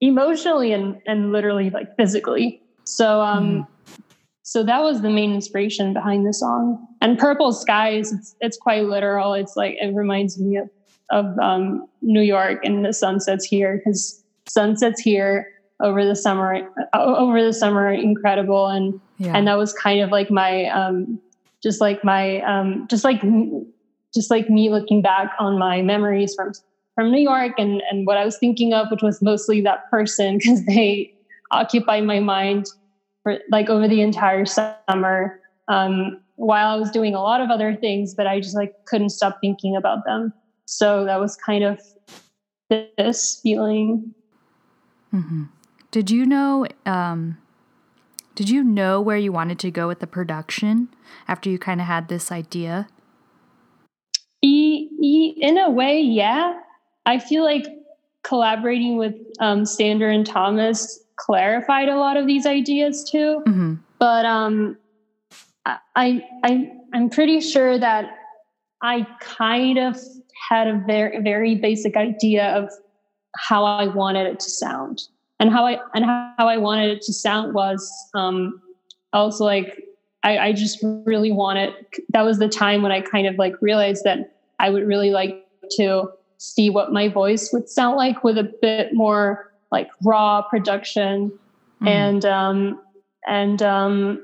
emotionally 0.00 0.72
and 0.72 1.00
and 1.06 1.32
literally 1.32 1.70
like 1.70 1.96
physically. 1.96 2.60
So 2.84 3.20
um 3.20 3.66
so 4.42 4.62
that 4.64 4.82
was 4.82 5.00
the 5.00 5.08
main 5.08 5.32
inspiration 5.32 5.94
behind 5.94 6.26
the 6.26 6.34
song. 6.34 6.86
And 7.00 7.18
Purple 7.18 7.52
Skies, 7.52 8.12
it's 8.12 8.36
it's 8.40 8.58
quite 8.58 8.84
literal. 8.84 9.32
It's 9.34 9.56
like 9.56 9.76
it 9.80 9.94
reminds 9.94 10.38
me 10.38 10.56
of 10.56 10.68
of 11.10 11.38
um, 11.38 11.86
New 12.00 12.22
York 12.22 12.64
and 12.64 12.84
the 12.84 12.92
sunsets 12.92 13.44
here 13.44 13.76
because 13.76 14.22
sunsets 14.48 15.00
here 15.00 15.46
over 15.80 16.04
the 16.04 16.16
summer 16.16 16.68
over 16.94 17.44
the 17.44 17.52
summer 17.52 17.92
incredible 17.92 18.66
and 18.66 19.00
Yeah. 19.22 19.36
and 19.36 19.46
that 19.46 19.56
was 19.56 19.72
kind 19.72 20.00
of 20.00 20.10
like 20.10 20.30
my 20.30 20.66
um 20.66 21.20
just 21.62 21.80
like 21.80 22.02
my 22.02 22.40
um 22.40 22.86
just 22.88 23.04
like 23.04 23.22
just 24.14 24.30
like 24.30 24.50
me 24.50 24.70
looking 24.70 25.00
back 25.00 25.30
on 25.38 25.58
my 25.58 25.80
memories 25.82 26.34
from 26.34 26.52
from 26.94 27.10
New 27.10 27.20
York 27.20 27.52
and 27.58 27.82
and 27.90 28.06
what 28.06 28.16
I 28.16 28.24
was 28.24 28.38
thinking 28.38 28.74
of 28.74 28.88
which 28.90 29.02
was 29.02 29.22
mostly 29.22 29.60
that 29.62 29.88
person 29.90 30.38
because 30.38 30.64
they 30.66 31.14
occupy 31.52 32.00
my 32.00 32.18
mind 32.18 32.66
for 33.22 33.38
like 33.50 33.70
over 33.70 33.86
the 33.86 34.00
entire 34.00 34.44
summer 34.44 35.40
um, 35.68 36.20
while 36.36 36.68
I 36.68 36.76
was 36.76 36.90
doing 36.90 37.14
a 37.14 37.22
lot 37.22 37.40
of 37.40 37.50
other 37.50 37.76
things, 37.76 38.14
but 38.14 38.26
I 38.26 38.40
just 38.40 38.56
like 38.56 38.74
couldn't 38.86 39.10
stop 39.10 39.38
thinking 39.40 39.76
about 39.76 40.04
them. 40.04 40.32
So 40.64 41.04
that 41.04 41.20
was 41.20 41.36
kind 41.36 41.62
of 41.62 41.80
this 42.68 43.40
feeling. 43.42 44.14
Mm-hmm. 45.14 45.44
Did 45.90 46.10
you 46.10 46.26
know? 46.26 46.66
Um, 46.86 47.38
did 48.42 48.50
you 48.50 48.64
know 48.64 49.00
where 49.00 49.16
you 49.16 49.30
wanted 49.30 49.60
to 49.60 49.70
go 49.70 49.86
with 49.86 50.00
the 50.00 50.06
production 50.08 50.88
after 51.28 51.48
you 51.48 51.60
kind 51.60 51.80
of 51.80 51.86
had 51.86 52.08
this 52.08 52.32
idea? 52.32 52.88
E, 54.42 54.88
e, 55.00 55.34
in 55.40 55.58
a 55.58 55.70
way, 55.70 56.00
yeah. 56.00 56.58
I 57.06 57.20
feel 57.20 57.44
like 57.44 57.68
collaborating 58.24 58.96
with 58.96 59.14
um, 59.38 59.64
Sander 59.64 60.10
and 60.10 60.26
Thomas 60.26 61.04
clarified 61.14 61.88
a 61.88 61.96
lot 61.96 62.16
of 62.16 62.26
these 62.26 62.44
ideas 62.44 63.08
too. 63.08 63.44
Mm-hmm. 63.46 63.74
But 64.00 64.26
um, 64.26 64.76
I, 65.64 66.26
I, 66.42 66.72
I'm 66.92 67.10
pretty 67.10 67.40
sure 67.40 67.78
that 67.78 68.06
I 68.82 69.06
kind 69.20 69.78
of 69.78 69.96
had 70.50 70.66
a 70.66 70.82
very, 70.84 71.22
very 71.22 71.54
basic 71.54 71.96
idea 71.96 72.48
of 72.56 72.70
how 73.36 73.64
I 73.64 73.86
wanted 73.86 74.26
it 74.26 74.40
to 74.40 74.50
sound, 74.50 75.02
and 75.42 75.50
how 75.50 75.66
I 75.66 75.80
and 75.92 76.04
how 76.04 76.46
I 76.46 76.56
wanted 76.56 76.90
it 76.90 77.02
to 77.02 77.12
sound 77.12 77.52
was 77.52 77.92
um, 78.14 78.62
also 79.12 79.44
like 79.44 79.82
I, 80.22 80.38
I 80.38 80.52
just 80.52 80.78
really 81.04 81.32
wanted. 81.32 81.74
That 82.10 82.22
was 82.22 82.38
the 82.38 82.48
time 82.48 82.80
when 82.80 82.92
I 82.92 83.00
kind 83.00 83.26
of 83.26 83.34
like 83.38 83.60
realized 83.60 84.04
that 84.04 84.36
I 84.60 84.70
would 84.70 84.86
really 84.86 85.10
like 85.10 85.44
to 85.78 86.08
see 86.38 86.70
what 86.70 86.92
my 86.92 87.08
voice 87.08 87.52
would 87.52 87.68
sound 87.68 87.96
like 87.96 88.22
with 88.22 88.38
a 88.38 88.54
bit 88.62 88.94
more 88.94 89.52
like 89.72 89.88
raw 90.04 90.42
production 90.42 91.32
mm. 91.80 91.88
and 91.88 92.24
um 92.24 92.80
and 93.26 93.62
um 93.62 94.22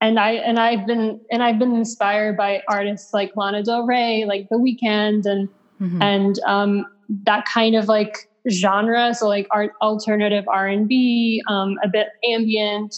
and 0.00 0.20
I 0.20 0.32
and 0.32 0.60
I've 0.60 0.86
been 0.86 1.20
and 1.32 1.42
I've 1.42 1.58
been 1.58 1.74
inspired 1.74 2.36
by 2.36 2.62
artists 2.68 3.12
like 3.12 3.32
Lana 3.34 3.64
Del 3.64 3.86
Rey, 3.86 4.24
like 4.24 4.48
The 4.50 4.56
Weeknd, 4.56 5.26
and 5.26 5.48
mm-hmm. 5.80 6.00
and 6.00 6.38
um, 6.46 6.86
that 7.24 7.44
kind 7.44 7.74
of 7.74 7.88
like 7.88 8.28
genre. 8.50 9.14
So 9.14 9.28
like 9.28 9.46
art, 9.50 9.72
alternative 9.80 10.44
R 10.48 10.66
and 10.66 10.88
B, 10.88 11.42
um, 11.48 11.76
a 11.82 11.88
bit 11.88 12.08
ambient. 12.28 12.94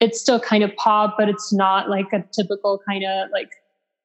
It's 0.00 0.20
still 0.20 0.40
kind 0.40 0.62
of 0.62 0.74
pop, 0.76 1.16
but 1.18 1.28
it's 1.28 1.52
not 1.52 1.88
like 1.88 2.12
a 2.12 2.24
typical 2.32 2.80
kind 2.86 3.04
of 3.04 3.30
like 3.32 3.50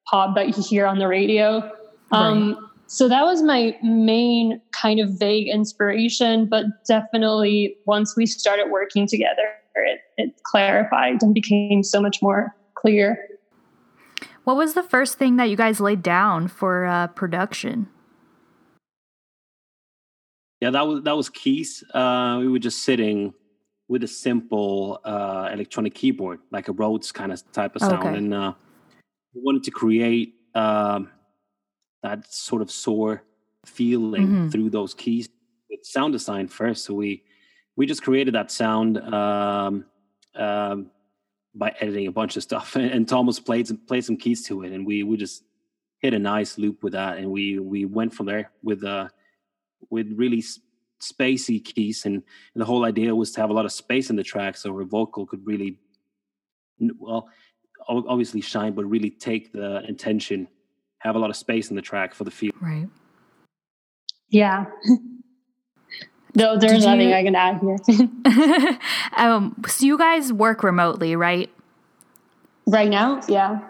pop 0.08 0.34
that 0.36 0.56
you 0.56 0.62
hear 0.62 0.86
on 0.86 0.98
the 0.98 1.08
radio. 1.08 1.70
Um, 2.12 2.54
right. 2.54 2.56
So 2.86 3.08
that 3.08 3.22
was 3.22 3.42
my 3.42 3.76
main 3.84 4.60
kind 4.72 4.98
of 4.98 5.10
vague 5.10 5.46
inspiration, 5.46 6.46
but 6.46 6.64
definitely 6.88 7.76
once 7.86 8.16
we 8.16 8.26
started 8.26 8.68
working 8.70 9.06
together, 9.06 9.52
it, 9.76 10.00
it 10.16 10.42
clarified 10.42 11.22
and 11.22 11.32
became 11.32 11.84
so 11.84 12.00
much 12.00 12.20
more 12.20 12.56
clear. 12.74 13.28
What 14.42 14.56
was 14.56 14.74
the 14.74 14.82
first 14.82 15.18
thing 15.18 15.36
that 15.36 15.50
you 15.50 15.56
guys 15.56 15.80
laid 15.80 16.02
down 16.02 16.48
for 16.48 16.86
uh, 16.86 17.06
production? 17.08 17.88
Yeah, 20.60 20.70
that 20.70 20.86
was 20.86 21.02
that 21.04 21.16
was 21.16 21.28
keys. 21.30 21.82
Uh, 21.94 22.38
we 22.40 22.48
were 22.48 22.58
just 22.58 22.82
sitting 22.82 23.32
with 23.88 24.04
a 24.04 24.08
simple 24.08 25.00
uh, 25.04 25.48
electronic 25.52 25.94
keyboard, 25.94 26.40
like 26.52 26.68
a 26.68 26.72
Rhodes 26.72 27.10
kind 27.10 27.32
of 27.32 27.50
type 27.52 27.74
of 27.74 27.82
sound, 27.82 28.06
okay. 28.06 28.16
and 28.16 28.34
uh, 28.34 28.52
we 29.34 29.40
wanted 29.42 29.64
to 29.64 29.70
create 29.70 30.34
um, 30.54 31.10
that 32.02 32.30
sort 32.32 32.62
of 32.62 32.70
sore 32.70 33.24
feeling 33.64 34.26
mm-hmm. 34.26 34.48
through 34.50 34.70
those 34.70 34.94
keys. 34.94 35.28
It's 35.70 35.92
sound 35.92 36.12
design 36.12 36.46
first, 36.46 36.84
so 36.84 36.94
we 36.94 37.24
we 37.76 37.86
just 37.86 38.02
created 38.02 38.34
that 38.34 38.50
sound 38.50 38.98
um, 38.98 39.86
um, 40.36 40.90
by 41.54 41.74
editing 41.80 42.06
a 42.06 42.12
bunch 42.12 42.36
of 42.36 42.42
stuff, 42.42 42.76
and, 42.76 42.90
and 42.92 43.08
Thomas 43.08 43.40
played 43.40 43.66
some 43.66 43.78
played 43.78 44.04
some 44.04 44.18
keys 44.18 44.46
to 44.46 44.62
it, 44.62 44.72
and 44.72 44.86
we 44.86 45.04
we 45.04 45.16
just 45.16 45.42
hit 46.00 46.12
a 46.12 46.18
nice 46.18 46.58
loop 46.58 46.82
with 46.82 46.92
that, 46.92 47.16
and 47.16 47.30
we 47.30 47.58
we 47.58 47.86
went 47.86 48.12
from 48.12 48.26
there 48.26 48.50
with 48.62 48.84
uh 48.84 49.08
with 49.88 50.12
really 50.14 50.44
spacey 51.00 51.64
keys, 51.64 52.04
and, 52.04 52.16
and 52.16 52.60
the 52.60 52.64
whole 52.64 52.84
idea 52.84 53.14
was 53.14 53.32
to 53.32 53.40
have 53.40 53.50
a 53.50 53.52
lot 53.52 53.64
of 53.64 53.72
space 53.72 54.10
in 54.10 54.16
the 54.16 54.22
track, 54.22 54.56
so 54.56 54.74
her 54.76 54.84
vocal 54.84 55.26
could 55.26 55.46
really 55.46 55.78
well 56.98 57.28
obviously 57.88 58.40
shine, 58.40 58.72
but 58.72 58.84
really 58.84 59.10
take 59.10 59.52
the 59.52 59.82
intention, 59.88 60.46
have 60.98 61.16
a 61.16 61.18
lot 61.18 61.30
of 61.30 61.36
space 61.36 61.70
in 61.70 61.76
the 61.76 61.82
track 61.82 62.14
for 62.14 62.24
the 62.24 62.30
feel. 62.30 62.52
Right. 62.60 62.88
Yeah. 64.28 64.66
No, 66.34 66.56
there's 66.56 66.84
nothing 66.84 67.08
you... 67.08 67.14
I 67.14 67.24
can 67.24 67.34
add 67.34 67.60
here. 67.60 68.78
um, 69.16 69.60
so 69.66 69.84
you 69.84 69.98
guys 69.98 70.32
work 70.32 70.62
remotely, 70.62 71.16
right? 71.16 71.50
Right 72.66 72.88
now, 72.88 73.20
yeah. 73.28 73.60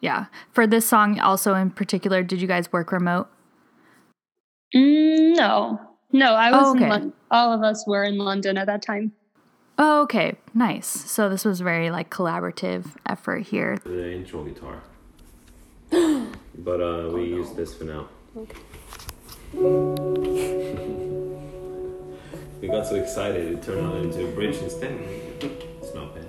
Yeah. 0.00 0.26
For 0.52 0.66
this 0.66 0.86
song, 0.86 1.18
also 1.18 1.54
in 1.54 1.70
particular, 1.70 2.22
did 2.22 2.40
you 2.40 2.46
guys 2.46 2.72
work 2.72 2.92
remote? 2.92 3.28
Mm, 4.74 5.36
no, 5.36 5.80
no. 6.12 6.34
I 6.34 6.50
was. 6.50 6.62
Oh, 6.64 6.70
okay. 6.72 6.84
in 6.84 6.90
London. 6.90 7.12
All 7.30 7.52
of 7.52 7.62
us 7.62 7.86
were 7.86 8.04
in 8.04 8.18
London 8.18 8.58
at 8.58 8.66
that 8.66 8.82
time. 8.82 9.12
Oh, 9.76 10.02
okay, 10.02 10.36
nice. 10.52 10.86
So 10.86 11.28
this 11.28 11.44
was 11.44 11.60
very 11.60 11.90
like 11.90 12.10
collaborative 12.10 12.86
effort 13.06 13.40
here. 13.40 13.78
The 13.84 14.12
intro 14.12 14.44
guitar, 14.44 14.82
but 15.90 16.80
uh, 16.80 17.10
we 17.12 17.12
oh, 17.12 17.16
no. 17.16 17.22
use 17.22 17.50
this 17.52 17.74
for 17.74 17.84
now. 17.84 18.08
Okay. 18.36 18.58
we 22.60 22.68
got 22.68 22.86
so 22.86 22.96
excited 22.96 23.52
it 23.52 23.62
turned 23.62 23.86
out 23.86 23.96
into 23.96 24.26
a 24.26 24.32
bridge 24.32 24.56
instead. 24.56 24.92
It's 24.92 25.94
not 25.94 26.14
bad. 26.14 26.26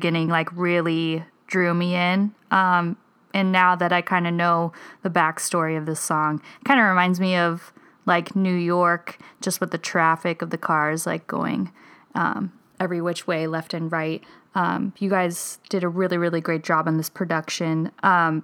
Beginning 0.00 0.28
like 0.28 0.48
really 0.56 1.22
drew 1.46 1.74
me 1.74 1.94
in. 1.94 2.34
Um, 2.50 2.96
and 3.34 3.52
now 3.52 3.76
that 3.76 3.92
I 3.92 4.00
kind 4.00 4.26
of 4.26 4.32
know 4.32 4.72
the 5.02 5.10
backstory 5.10 5.76
of 5.76 5.84
this 5.84 6.00
song, 6.00 6.40
kind 6.64 6.80
of 6.80 6.86
reminds 6.86 7.20
me 7.20 7.36
of 7.36 7.72
like 8.06 8.34
New 8.34 8.54
York, 8.54 9.18
just 9.42 9.60
with 9.60 9.70
the 9.70 9.78
traffic 9.78 10.40
of 10.40 10.48
the 10.48 10.58
cars 10.58 11.06
like 11.06 11.26
going 11.26 11.70
um, 12.14 12.50
every 12.80 13.00
which 13.02 13.26
way, 13.26 13.46
left 13.46 13.74
and 13.74 13.92
right. 13.92 14.24
Um, 14.54 14.94
you 14.98 15.10
guys 15.10 15.58
did 15.68 15.84
a 15.84 15.88
really, 15.88 16.16
really 16.16 16.40
great 16.40 16.64
job 16.64 16.88
on 16.88 16.96
this 16.96 17.10
production. 17.10 17.92
Um, 18.02 18.42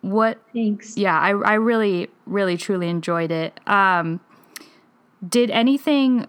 what? 0.00 0.40
Thanks. 0.54 0.96
Yeah, 0.96 1.18
I, 1.20 1.30
I 1.30 1.54
really, 1.54 2.08
really, 2.24 2.56
truly 2.56 2.88
enjoyed 2.88 3.30
it. 3.30 3.60
Um, 3.68 4.20
did 5.28 5.50
anything 5.50 6.26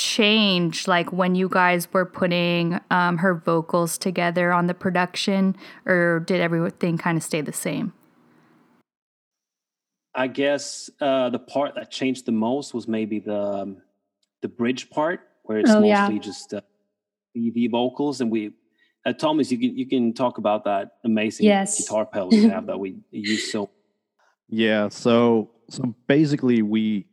change 0.00 0.88
like 0.88 1.12
when 1.12 1.34
you 1.34 1.48
guys 1.48 1.86
were 1.92 2.06
putting 2.06 2.80
um, 2.90 3.18
her 3.18 3.34
vocals 3.34 3.98
together 3.98 4.52
on 4.52 4.66
the 4.66 4.74
production 4.74 5.54
or 5.84 6.20
did 6.20 6.40
everything 6.40 6.96
kind 6.96 7.18
of 7.18 7.22
stay 7.22 7.40
the 7.40 7.52
same 7.52 7.92
i 10.14 10.26
guess 10.26 10.88
uh, 11.00 11.28
the 11.28 11.38
part 11.38 11.74
that 11.74 11.90
changed 11.90 12.24
the 12.24 12.32
most 12.32 12.72
was 12.72 12.88
maybe 12.88 13.18
the 13.18 13.40
um, 13.40 13.76
the 14.40 14.48
bridge 14.48 14.88
part 14.88 15.20
where 15.42 15.58
it's 15.58 15.70
oh, 15.70 15.80
mostly 15.80 16.14
yeah. 16.14 16.20
just 16.20 16.54
uh, 16.54 16.60
ev 17.36 17.70
vocals 17.70 18.20
and 18.22 18.30
we 18.30 18.52
uh, 19.06 19.12
Thomas, 19.14 19.50
you 19.50 19.58
can 19.58 19.76
you 19.76 19.86
can 19.86 20.12
talk 20.12 20.38
about 20.38 20.64
that 20.64 20.96
amazing 21.04 21.46
Yes. 21.46 21.80
guitar 21.80 22.04
pedal 22.04 22.34
you 22.34 22.50
have 22.50 22.66
that 22.66 22.78
we 22.78 22.96
use 23.10 23.50
so. 23.50 23.70
Yeah, 24.48 24.88
so 24.88 25.50
so 25.70 25.94
basically 26.06 26.60
we 26.62 27.06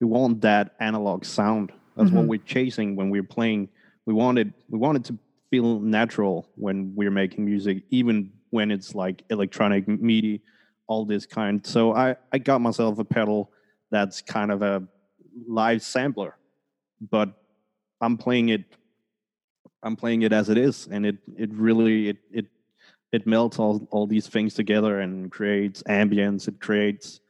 we 0.00 0.06
want 0.06 0.40
that 0.40 0.74
analog 0.80 1.24
sound. 1.24 1.72
That's 1.98 2.12
what 2.12 2.24
Mhm. 2.24 2.28
we're 2.28 2.38
chasing 2.46 2.96
when 2.96 3.10
we're 3.10 3.24
playing. 3.24 3.68
We 4.06 4.14
wanted 4.14 4.54
we 4.70 4.78
wanted 4.78 5.04
to 5.06 5.18
feel 5.50 5.80
natural 5.80 6.48
when 6.56 6.94
we're 6.96 7.10
making 7.10 7.44
music, 7.44 7.84
even 7.90 8.32
when 8.50 8.70
it's 8.70 8.94
like 8.94 9.24
electronic 9.30 9.88
MIDI, 9.88 10.42
all 10.88 11.04
this 11.06 11.26
kind. 11.26 11.66
So 11.66 11.94
I 11.94 12.16
I 12.32 12.38
got 12.38 12.60
myself 12.62 12.98
a 13.00 13.04
pedal 13.04 13.52
that's 13.90 14.22
kind 14.22 14.52
of 14.52 14.62
a 14.62 14.88
live 15.48 15.82
sampler, 15.82 16.36
but 17.00 17.30
I'm 18.00 18.16
playing 18.16 18.50
it 18.50 18.64
I'm 19.82 19.96
playing 19.96 20.22
it 20.22 20.32
as 20.32 20.48
it 20.48 20.58
is, 20.58 20.88
and 20.90 21.06
it 21.06 21.18
it 21.36 21.50
really 21.54 22.08
it 22.10 22.18
it 22.32 22.46
it 23.12 23.26
melts 23.26 23.58
all 23.58 23.86
all 23.90 24.06
these 24.06 24.28
things 24.28 24.54
together 24.54 25.00
and 25.00 25.30
creates 25.30 25.82
ambience. 25.84 26.48
It 26.48 26.60
creates 26.60 27.20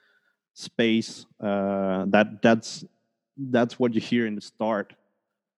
space. 0.55 1.27
Uh, 1.41 2.07
that 2.09 2.43
that's 2.43 2.85
that's 3.39 3.79
what 3.79 3.95
you 3.95 4.01
hear 4.01 4.27
in 4.27 4.35
the 4.35 4.41
start 4.41 4.95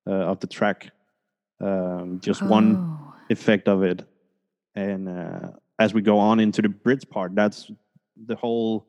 uh, 0.06 0.10
of 0.12 0.40
the 0.40 0.46
track. 0.46 0.90
Um, 1.60 2.20
just 2.22 2.42
one 2.42 2.76
Oh. 2.76 3.14
effect 3.30 3.68
of 3.68 3.82
it, 3.82 4.04
and 4.75 5.08
uh, 5.08 5.50
as 5.78 5.92
we 5.94 6.00
go 6.02 6.18
on 6.18 6.40
into 6.40 6.62
the 6.62 6.68
bridge 6.68 7.08
part, 7.10 7.34
that's 7.34 7.70
the 8.26 8.34
whole. 8.37 8.87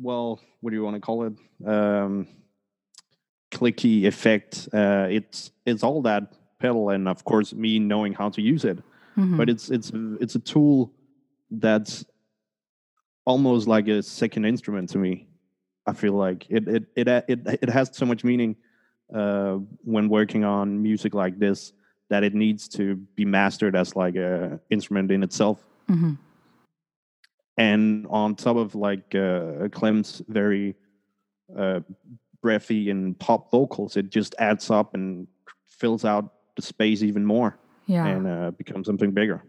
Well, 0.00 0.40
what 0.60 0.70
do 0.70 0.76
you 0.76 0.82
want 0.84 0.94
to 0.96 1.00
call 1.00 1.24
it? 1.26 1.34
Um, 1.66 2.26
clicky 3.50 4.06
effect. 4.06 4.68
Uh, 4.72 5.06
it's 5.10 5.50
it's 5.66 5.82
all 5.82 6.02
that 6.02 6.32
pedal, 6.60 6.90
and 6.90 7.08
of 7.08 7.24
course 7.24 7.52
me 7.52 7.78
knowing 7.78 8.12
how 8.12 8.28
to 8.30 8.40
use 8.42 8.64
it 8.64 8.78
Mhm. 9.16 9.36
but 9.36 9.48
it's 9.48 9.70
it's 9.70 9.92
it's 10.20 10.34
a 10.34 10.40
tool 10.40 10.92
that's 11.50 12.04
almost 13.24 13.68
like 13.68 13.86
a 13.88 14.02
second 14.02 14.44
instrument 14.44 14.88
to 14.90 14.98
me. 14.98 15.26
I 15.86 15.92
feel 15.92 16.14
like 16.14 16.46
it 16.48 16.66
it 16.68 16.84
it 16.96 17.08
it, 17.08 17.40
it 17.62 17.68
has 17.68 17.90
so 17.92 18.06
much 18.06 18.24
meaning 18.24 18.56
uh, 19.14 19.58
when 19.84 20.08
working 20.08 20.44
on 20.44 20.82
music 20.82 21.14
like 21.14 21.38
this 21.38 21.72
that 22.10 22.22
it 22.24 22.34
needs 22.34 22.68
to 22.68 22.96
be 23.16 23.24
mastered 23.24 23.76
as 23.76 23.96
like 23.96 24.16
a 24.16 24.60
instrument 24.70 25.10
in 25.10 25.22
itself. 25.22 25.64
Mhm. 25.88 26.18
And 27.56 28.06
on 28.10 28.34
top 28.34 28.56
of 28.56 28.74
like 28.74 29.14
uh, 29.14 29.68
Clem's 29.70 30.22
very 30.28 30.74
uh, 31.56 31.80
breathy 32.42 32.90
and 32.90 33.18
pop 33.18 33.50
vocals, 33.50 33.96
it 33.96 34.10
just 34.10 34.34
adds 34.38 34.70
up 34.70 34.94
and 34.94 35.26
fills 35.66 36.04
out 36.04 36.32
the 36.56 36.62
space 36.62 37.02
even 37.02 37.24
more 37.24 37.58
Yeah. 37.86 38.06
and 38.06 38.26
uh, 38.26 38.50
becomes 38.52 38.86
something 38.86 39.12
bigger. 39.12 39.42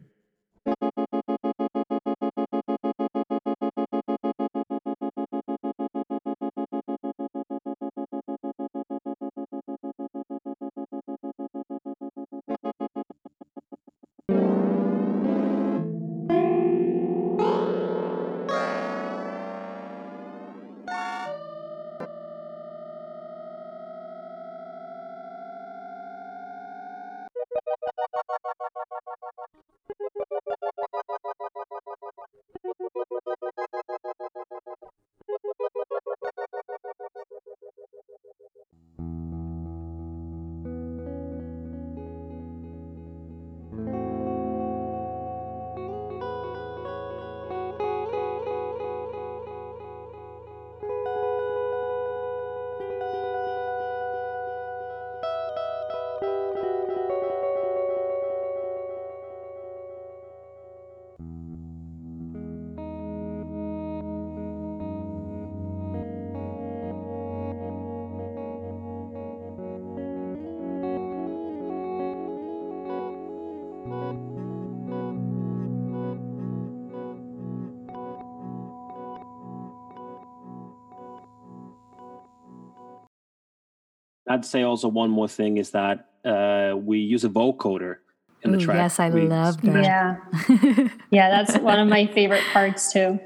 I'd 84.36 84.44
say 84.46 84.64
also 84.64 84.90
one 84.90 85.10
more 85.10 85.30
thing 85.30 85.56
is 85.58 85.72
that 85.72 86.10
uh, 86.26 86.76
we 86.76 87.00
use 87.00 87.24
a 87.24 87.30
vocoder 87.30 87.96
in 88.42 88.52
the 88.52 88.58
Ooh, 88.58 88.62
track. 88.66 88.76
yes, 88.76 89.00
I 89.00 89.10
We 89.10 89.28
love 89.28 89.62
that. 89.62 89.84
Yeah. 89.84 90.88
Yeah, 91.10 91.30
that's 91.30 91.58
one 91.60 91.80
of 91.80 91.88
my 91.88 92.08
favorite 92.08 92.44
parts 92.52 92.92
too. 92.92 93.18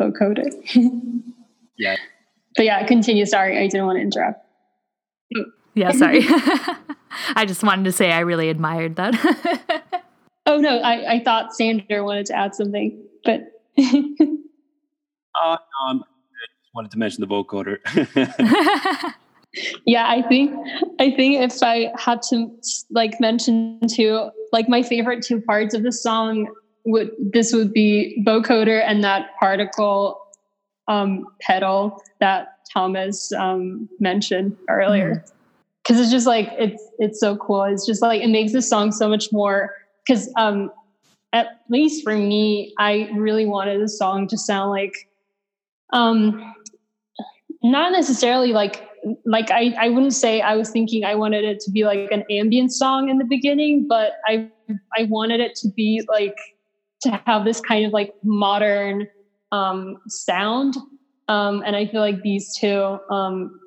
Vocoder. 0.00 0.50
Yeah. 1.78 1.96
But 2.56 2.64
yeah, 2.66 2.84
continue. 2.86 3.24
Sorry, 3.24 3.56
I 3.56 3.66
didn't 3.68 3.86
want 3.86 3.96
to 3.96 4.02
interrupt. 4.02 4.44
yeah, 5.74 5.92
sorry. 5.92 6.20
I 7.36 7.46
just 7.46 7.62
wanted 7.62 7.84
to 7.84 7.92
say 7.92 8.12
I 8.12 8.18
really 8.20 8.50
admired 8.50 8.96
that. 8.96 9.14
Oh 10.46 10.58
no, 10.58 10.78
I, 10.80 11.14
I 11.14 11.20
thought 11.24 11.54
Sander 11.54 12.02
wanted 12.04 12.26
to 12.26 12.34
add 12.36 12.54
something, 12.54 13.02
but 13.24 13.40
Uh, 13.78 15.56
um, 15.86 16.02
I 16.04 16.44
just 16.50 16.74
wanted 16.74 16.90
to 16.90 16.98
mention 16.98 17.20
the 17.22 17.28
vocoder. 17.28 17.78
Yeah, 19.84 20.06
I 20.08 20.22
think 20.22 20.52
I 21.00 21.10
think 21.10 21.40
if 21.40 21.62
I 21.62 21.92
had 21.98 22.22
to 22.30 22.50
like 22.90 23.20
mention 23.20 23.80
two, 23.88 24.30
like 24.52 24.68
my 24.68 24.82
favorite 24.82 25.24
two 25.24 25.40
parts 25.40 25.74
of 25.74 25.82
the 25.82 25.92
song 25.92 26.48
would 26.84 27.10
this 27.18 27.52
would 27.52 27.72
be 27.72 28.22
vocoder 28.26 28.82
and 28.84 29.02
that 29.04 29.30
particle 29.38 30.20
um, 30.88 31.26
pedal 31.40 32.02
that 32.20 32.58
Thomas 32.72 33.32
um, 33.32 33.88
mentioned 33.98 34.56
earlier. 34.68 35.24
Because 35.82 36.00
it's 36.00 36.10
just 36.10 36.26
like 36.26 36.48
it's 36.58 36.82
it's 36.98 37.18
so 37.18 37.36
cool. 37.36 37.64
It's 37.64 37.86
just 37.86 38.02
like 38.02 38.22
it 38.22 38.28
makes 38.28 38.52
the 38.52 38.62
song 38.62 38.92
so 38.92 39.08
much 39.08 39.32
more. 39.32 39.74
Because 40.06 40.32
um, 40.36 40.70
at 41.32 41.60
least 41.68 42.04
for 42.04 42.16
me, 42.16 42.74
I 42.78 43.10
really 43.14 43.46
wanted 43.46 43.80
the 43.80 43.88
song 43.88 44.28
to 44.28 44.38
sound 44.38 44.70
like 44.70 45.08
um, 45.92 46.54
not 47.62 47.92
necessarily 47.92 48.52
like 48.52 48.89
like 49.24 49.50
I, 49.50 49.74
I 49.78 49.88
wouldn't 49.88 50.14
say 50.14 50.40
I 50.40 50.56
was 50.56 50.70
thinking 50.70 51.04
I 51.04 51.14
wanted 51.14 51.44
it 51.44 51.60
to 51.60 51.70
be 51.70 51.84
like 51.84 52.10
an 52.10 52.24
ambient 52.30 52.72
song 52.72 53.08
in 53.08 53.18
the 53.18 53.24
beginning, 53.24 53.86
but 53.88 54.12
I 54.26 54.50
I 54.96 55.04
wanted 55.04 55.40
it 55.40 55.54
to 55.56 55.68
be 55.68 56.02
like 56.08 56.36
to 57.02 57.22
have 57.26 57.44
this 57.44 57.60
kind 57.60 57.86
of 57.86 57.92
like 57.92 58.12
modern 58.22 59.08
um, 59.52 59.98
sound. 60.08 60.76
Um, 61.28 61.62
and 61.64 61.76
I 61.76 61.86
feel 61.86 62.00
like 62.00 62.22
these 62.22 62.56
two 62.56 62.98
um, 63.10 63.58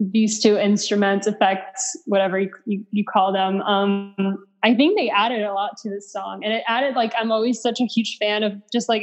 these 0.00 0.40
two 0.40 0.58
instruments, 0.58 1.26
effects, 1.26 1.96
whatever 2.06 2.40
you, 2.40 2.50
you, 2.66 2.84
you 2.90 3.04
call 3.04 3.32
them, 3.32 3.60
um, 3.62 4.44
I 4.64 4.74
think 4.74 4.96
they 4.96 5.10
added 5.10 5.42
a 5.42 5.52
lot 5.52 5.76
to 5.82 5.90
this 5.90 6.12
song. 6.12 6.44
And 6.44 6.52
it 6.52 6.64
added 6.66 6.94
like 6.94 7.12
I'm 7.16 7.30
always 7.30 7.60
such 7.60 7.80
a 7.80 7.84
huge 7.84 8.16
fan 8.18 8.42
of 8.42 8.54
just 8.72 8.88
like 8.88 9.02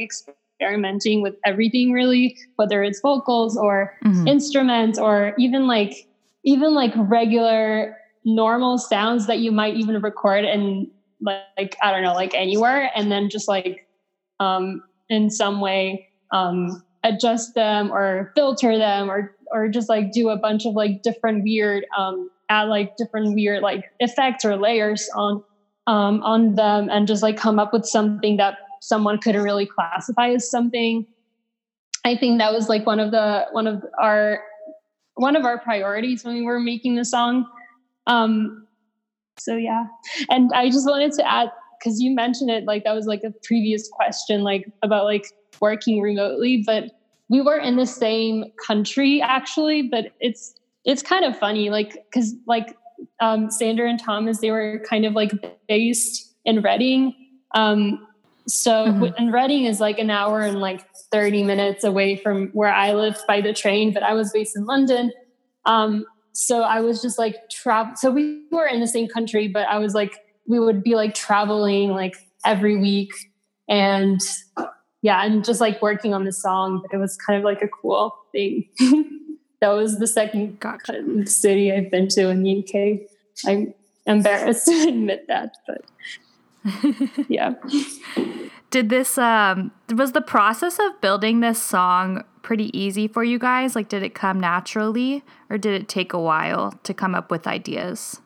experimenting 0.59 1.21
with 1.21 1.35
everything 1.45 1.91
really, 1.91 2.35
whether 2.57 2.83
it's 2.83 2.99
vocals 3.01 3.57
or 3.57 3.93
Mhm. 4.03 4.27
instruments 4.27 4.99
or 4.99 5.33
even 5.37 5.67
like 5.67 5.93
even 6.43 6.73
like 6.73 6.93
regular 6.95 7.95
normal 8.25 8.77
sounds 8.77 9.27
that 9.27 9.39
you 9.39 9.51
might 9.51 9.75
even 9.75 10.01
record 10.01 10.45
and 10.45 10.87
like 11.21 11.75
I 11.81 11.91
don't 11.91 12.03
know 12.03 12.13
like 12.13 12.33
anywhere 12.33 12.89
and 12.95 13.11
then 13.11 13.29
just 13.29 13.47
like 13.47 13.87
um 14.39 14.81
in 15.09 15.29
some 15.29 15.59
way 15.61 16.07
um 16.31 16.81
adjust 17.03 17.55
them 17.55 17.91
or 17.91 18.31
filter 18.35 18.77
them 18.77 19.09
or 19.09 19.35
or 19.51 19.67
just 19.67 19.89
like 19.89 20.11
do 20.11 20.29
a 20.29 20.37
bunch 20.37 20.65
of 20.65 20.73
like 20.75 21.01
different 21.01 21.43
weird 21.43 21.85
um 21.97 22.29
add 22.49 22.69
like 22.69 22.95
different 22.97 23.33
weird 23.35 23.61
like 23.61 23.85
effects 23.99 24.45
or 24.45 24.55
layers 24.57 25.09
on 25.15 25.43
um 25.87 26.21
on 26.23 26.55
them 26.55 26.89
and 26.89 27.07
just 27.07 27.23
like 27.23 27.37
come 27.37 27.59
up 27.59 27.73
with 27.73 27.85
something 27.85 28.37
that 28.37 28.57
someone 28.81 29.17
couldn't 29.19 29.43
really 29.43 29.65
classify 29.65 30.29
as 30.29 30.49
something 30.49 31.05
I 32.05 32.15
think 32.15 32.39
that 32.39 32.53
was 32.53 32.69
like 32.69 32.85
one 32.85 32.99
of 32.99 33.11
the 33.11 33.45
one 33.51 33.67
of 33.67 33.83
our 33.99 34.41
one 35.15 35.35
of 35.35 35.43
our 35.43 35.59
priorities 35.59 36.23
when 36.23 36.35
we 36.35 36.41
were 36.43 36.59
making 36.59 36.95
the 36.95 37.05
song. 37.05 37.45
Um, 38.07 38.65
So 39.37 39.55
yeah. 39.55 39.85
And 40.29 40.51
I 40.53 40.69
just 40.69 40.87
wanted 40.87 41.11
to 41.13 41.29
add 41.29 41.51
because 41.79 42.01
you 42.01 42.13
mentioned 42.13 42.49
it 42.49 42.65
like 42.65 42.83
that 42.83 42.93
was 42.93 43.05
like 43.05 43.23
a 43.23 43.31
previous 43.43 43.87
question 43.89 44.43
like 44.43 44.69
about 44.81 45.05
like 45.05 45.25
working 45.61 46.01
remotely, 46.01 46.63
but 46.65 46.91
we 47.29 47.41
were 47.41 47.57
in 47.57 47.75
the 47.75 47.85
same 47.85 48.45
country 48.65 49.21
actually, 49.21 49.83
but 49.83 50.13
it's 50.19 50.55
it's 50.85 51.03
kind 51.03 51.25
of 51.25 51.37
funny 51.37 51.69
like 51.69 52.05
because 52.09 52.33
like 52.47 52.75
um, 53.19 53.51
Sander 53.51 53.85
and 53.85 53.99
Thomas 53.99 54.39
they 54.39 54.51
were 54.51 54.83
kind 54.89 55.05
of 55.05 55.13
like 55.13 55.31
based 55.67 56.33
in 56.45 56.61
Reading. 56.61 57.13
Um, 57.55 58.05
so 58.49 58.87
mm-hmm. 58.87 59.13
and 59.17 59.33
Reading 59.33 59.65
is 59.65 59.79
like 59.79 59.99
an 59.99 60.09
hour 60.09 60.41
and 60.41 60.59
like 60.59 60.85
30 61.11 61.43
minutes 61.43 61.83
away 61.83 62.15
from 62.15 62.49
where 62.49 62.73
I 62.73 62.93
live 62.93 63.21
by 63.27 63.41
the 63.41 63.53
train, 63.53 63.93
but 63.93 64.03
I 64.03 64.13
was 64.13 64.31
based 64.31 64.55
in 64.57 64.65
London. 64.65 65.11
Um, 65.65 66.05
so 66.33 66.61
I 66.61 66.81
was 66.81 67.01
just 67.01 67.19
like 67.19 67.49
travel. 67.49 67.95
So 67.95 68.11
we 68.11 68.45
were 68.51 68.65
in 68.65 68.79
the 68.79 68.87
same 68.87 69.07
country, 69.07 69.47
but 69.47 69.67
I 69.67 69.77
was 69.77 69.93
like, 69.93 70.17
we 70.47 70.59
would 70.59 70.83
be 70.83 70.95
like 70.95 71.13
traveling 71.13 71.89
like 71.89 72.15
every 72.45 72.77
week 72.77 73.11
and 73.67 74.19
yeah, 75.01 75.23
and 75.23 75.45
just 75.45 75.61
like 75.61 75.81
working 75.81 76.13
on 76.13 76.25
the 76.25 76.31
song, 76.31 76.81
but 76.81 76.93
it 76.93 76.99
was 76.99 77.15
kind 77.17 77.37
of 77.37 77.45
like 77.45 77.61
a 77.61 77.67
cool 77.67 78.13
thing. 78.31 78.67
that 79.61 79.69
was 79.69 79.99
the 79.99 80.07
second 80.07 80.59
gotcha. 80.59 81.25
city 81.25 81.71
I've 81.71 81.91
been 81.91 82.07
to 82.09 82.29
in 82.29 82.43
the 82.43 82.59
UK. 82.59 83.09
I'm 83.47 83.73
embarrassed 84.05 84.65
to 84.67 84.87
admit 84.87 85.27
that, 85.27 85.55
but 85.67 85.85
yeah. 87.29 87.53
Did 88.71 88.89
this 88.89 89.17
um 89.17 89.71
was 89.95 90.11
the 90.11 90.21
process 90.21 90.79
of 90.79 91.01
building 91.01 91.39
this 91.39 91.61
song 91.61 92.23
pretty 92.41 92.77
easy 92.77 93.07
for 93.07 93.23
you 93.23 93.39
guys? 93.39 93.75
Like 93.75 93.89
did 93.89 94.03
it 94.03 94.13
come 94.13 94.39
naturally 94.39 95.23
or 95.49 95.57
did 95.57 95.79
it 95.79 95.87
take 95.87 96.13
a 96.13 96.19
while 96.19 96.71
to 96.83 96.93
come 96.93 97.15
up 97.15 97.31
with 97.31 97.47
ideas? 97.47 98.21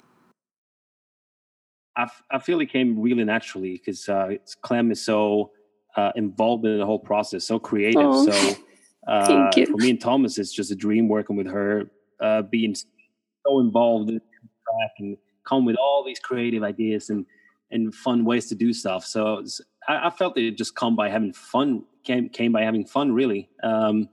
I, 1.95 2.03
f- 2.03 2.23
I 2.31 2.39
feel 2.39 2.59
it 2.59 2.71
came 2.71 2.99
really 2.99 3.23
naturally 3.23 3.73
because 3.73 4.09
uh, 4.09 4.31
Clem 4.63 4.91
is 4.91 5.05
so 5.05 5.51
uh, 5.95 6.11
involved 6.15 6.65
in 6.65 6.79
the 6.79 6.85
whole 6.85 6.99
process, 6.99 7.45
so 7.45 7.59
creative. 7.59 8.01
Oh, 8.01 8.27
so 8.27 8.55
uh, 9.07 9.51
for 9.51 9.77
me 9.77 9.91
and 9.91 10.01
Thomas, 10.01 10.39
it's 10.39 10.51
just 10.51 10.71
a 10.71 10.75
dream 10.75 11.07
working 11.07 11.35
with 11.35 11.47
her, 11.47 11.91
uh, 12.19 12.41
being 12.41 12.73
so 12.75 13.59
involved 13.59 14.09
in 14.09 14.19
track 14.19 14.91
and 14.99 15.17
come 15.47 15.65
with 15.65 15.75
all 15.75 16.03
these 16.03 16.19
creative 16.19 16.63
ideas 16.63 17.09
and 17.09 17.25
and 17.71 17.93
fun 17.93 18.23
ways 18.23 18.47
to 18.47 18.55
do 18.55 18.71
stuff. 18.71 19.05
So 19.05 19.43
I, 19.87 20.07
I, 20.07 20.09
felt 20.09 20.37
it 20.37 20.57
just 20.57 20.75
come 20.75 20.95
by 20.95 21.09
having 21.09 21.33
fun. 21.33 21.83
Came 22.03 22.29
came 22.29 22.51
by 22.51 22.63
having 22.63 22.85
fun, 22.85 23.11
really. 23.11 23.49
Um, 23.61 24.09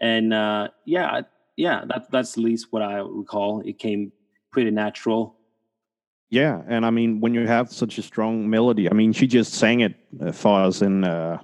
and 0.00 0.32
uh, 0.32 0.68
yeah, 0.84 1.22
yeah, 1.56 1.84
that 1.86 2.10
that's 2.10 2.36
at 2.36 2.44
least 2.44 2.68
what 2.70 2.82
I 2.82 2.98
recall. 2.98 3.60
It 3.60 3.78
came 3.78 4.12
pretty 4.50 4.70
natural. 4.70 5.36
Yeah, 6.30 6.62
and 6.68 6.86
I 6.86 6.90
mean, 6.90 7.20
when 7.20 7.34
you 7.34 7.46
have 7.46 7.72
such 7.72 7.98
a 7.98 8.02
strong 8.02 8.48
melody, 8.48 8.88
I 8.88 8.94
mean, 8.94 9.12
she 9.12 9.26
just 9.26 9.54
sang 9.54 9.80
it 9.80 9.96
uh, 10.20 10.30
for 10.30 10.60
us 10.60 10.80
in 10.80 11.04
uh, 11.04 11.42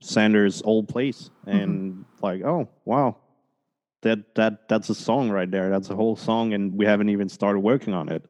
Sander's 0.00 0.60
old 0.64 0.88
place, 0.88 1.30
mm-hmm. 1.46 1.58
and 1.58 1.92
mm-hmm. 1.92 2.24
like, 2.24 2.42
oh 2.42 2.68
wow, 2.84 3.16
that 4.02 4.34
that 4.34 4.68
that's 4.68 4.90
a 4.90 4.94
song 4.94 5.30
right 5.30 5.50
there. 5.50 5.70
That's 5.70 5.90
a 5.90 5.96
whole 5.96 6.16
song, 6.16 6.52
and 6.52 6.76
we 6.76 6.84
haven't 6.84 7.08
even 7.08 7.28
started 7.28 7.60
working 7.60 7.94
on 7.94 8.08
it. 8.08 8.24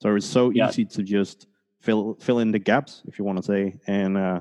So 0.00 0.14
it's 0.14 0.26
so 0.26 0.50
yeah. 0.50 0.68
easy 0.68 0.84
to 0.84 1.02
just 1.02 1.48
fill 1.86 2.16
fill 2.20 2.40
in 2.40 2.50
the 2.50 2.58
gaps, 2.58 3.02
if 3.06 3.18
you 3.18 3.24
want 3.24 3.38
to 3.38 3.44
say. 3.44 3.78
And 3.86 4.18
uh, 4.18 4.40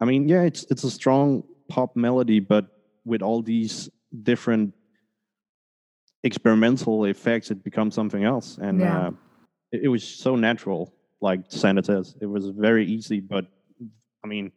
I 0.00 0.04
mean, 0.06 0.28
yeah, 0.28 0.42
it's 0.42 0.66
it's 0.70 0.84
a 0.84 0.90
strong 0.90 1.44
pop 1.68 1.94
melody, 1.94 2.40
but 2.40 2.66
with 3.04 3.22
all 3.22 3.42
these 3.42 3.90
different 4.22 4.72
experimental 6.24 7.04
effects, 7.04 7.50
it 7.50 7.62
becomes 7.62 7.94
something 7.94 8.24
else. 8.24 8.58
And 8.60 8.80
yeah. 8.80 8.98
uh, 8.98 9.10
it, 9.70 9.82
it, 9.84 9.88
was 9.88 10.02
so 10.02 10.34
natural, 10.34 10.92
like 11.20 11.40
Sander 11.48 11.82
says. 11.82 12.16
It 12.20 12.26
was 12.26 12.48
very 12.48 12.86
easy, 12.86 13.20
but 13.20 13.44
I 14.24 14.26
mean, 14.26 14.50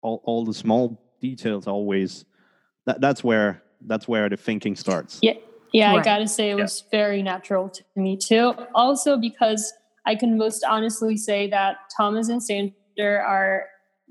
all 0.00 0.22
all 0.24 0.44
the 0.44 0.54
small 0.54 1.14
details 1.20 1.66
always. 1.66 2.24
That 2.86 3.00
that's 3.00 3.22
where 3.22 3.62
that's 3.86 4.08
where 4.08 4.28
the 4.28 4.36
thinking 4.36 4.76
starts. 4.76 5.18
Yeah. 5.22 5.34
Yeah, 5.72 5.92
right. 5.92 6.00
I 6.00 6.04
gotta 6.04 6.28
say 6.28 6.50
it 6.50 6.56
was 6.56 6.84
yeah. 6.84 6.98
very 6.98 7.22
natural 7.22 7.70
to 7.70 7.82
me 7.96 8.18
too. 8.18 8.54
Also 8.74 9.16
because 9.16 9.72
I 10.06 10.14
can 10.14 10.36
most 10.36 10.64
honestly 10.68 11.16
say 11.16 11.48
that 11.50 11.76
Thomas 11.96 12.28
and 12.28 12.42
Sander 12.42 13.20
are 13.20 13.66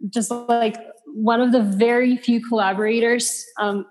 just 0.10 0.32
like 0.32 0.78
one 1.06 1.42
of 1.42 1.52
the 1.52 1.62
very 1.62 2.18
few 2.18 2.42
collaborators 2.44 3.46
um, 3.60 3.86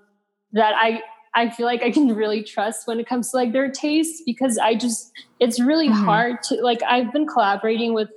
that 0.52 0.74
I 0.76 1.02
I 1.34 1.48
feel 1.50 1.66
like 1.66 1.82
I 1.82 1.90
can 1.90 2.08
really 2.14 2.42
trust 2.42 2.88
when 2.88 2.98
it 2.98 3.06
comes 3.06 3.30
to 3.30 3.36
like 3.36 3.52
their 3.52 3.70
taste 3.70 4.22
because 4.26 4.58
I 4.58 4.74
just 4.74 5.12
it's 5.38 5.60
really 5.60 5.88
mm-hmm. 5.88 6.04
hard 6.04 6.42
to 6.44 6.56
like 6.56 6.82
I've 6.82 7.12
been 7.12 7.26
collaborating 7.26 7.94
with 7.94 8.08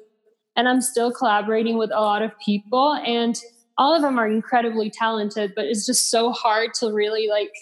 and 0.55 0.67
I'm 0.67 0.81
still 0.81 1.11
collaborating 1.11 1.77
with 1.77 1.91
a 1.91 1.99
lot 1.99 2.21
of 2.21 2.31
people 2.39 2.93
and 3.05 3.39
all 3.77 3.95
of 3.95 4.01
them 4.01 4.19
are 4.19 4.27
incredibly 4.27 4.89
talented 4.89 5.53
but 5.55 5.65
it's 5.65 5.85
just 5.85 6.09
so 6.09 6.31
hard 6.31 6.73
to 6.75 6.91
really 6.91 7.27
like 7.27 7.53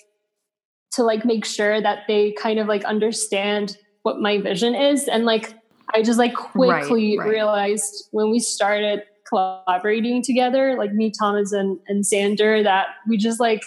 to 0.92 1.04
like 1.04 1.26
make 1.26 1.46
sure 1.46 1.82
that 1.82 2.00
they 2.08 2.34
kind 2.34 2.60
of 2.60 2.68
like 2.68 2.84
understand 2.86 3.78
what 4.04 4.20
my 4.20 4.40
vision 4.40 4.76
is 4.76 5.08
and 5.08 5.26
like 5.26 5.54
I 5.94 6.02
just 6.02 6.20
like 6.20 6.34
quickly 6.34 7.18
right, 7.18 7.26
right. 7.26 7.30
realized 7.30 8.08
when 8.12 8.32
we 8.32 8.40
started 8.40 9.04
collaborating 9.28 10.22
together, 10.22 10.76
like 10.78 10.94
me, 10.94 11.12
Thomas, 11.18 11.52
and 11.52 11.80
and 11.88 12.06
Sander, 12.06 12.64
that 12.64 12.88
we 13.08 13.18
just 13.18 13.40
like 13.40 13.64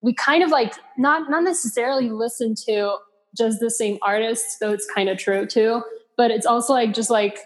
we 0.00 0.14
kind 0.14 0.42
of 0.42 0.50
like 0.50 0.74
not 0.96 1.30
not 1.30 1.44
necessarily 1.44 2.10
listen 2.10 2.54
to 2.66 2.96
just 3.36 3.60
the 3.60 3.70
same 3.70 3.98
artists, 4.02 4.58
though 4.58 4.72
it's 4.72 4.86
kind 4.94 5.08
of 5.08 5.18
true 5.18 5.46
too. 5.46 5.82
But 6.16 6.30
it's 6.30 6.46
also 6.46 6.72
like 6.72 6.94
just 6.94 7.10
like 7.10 7.38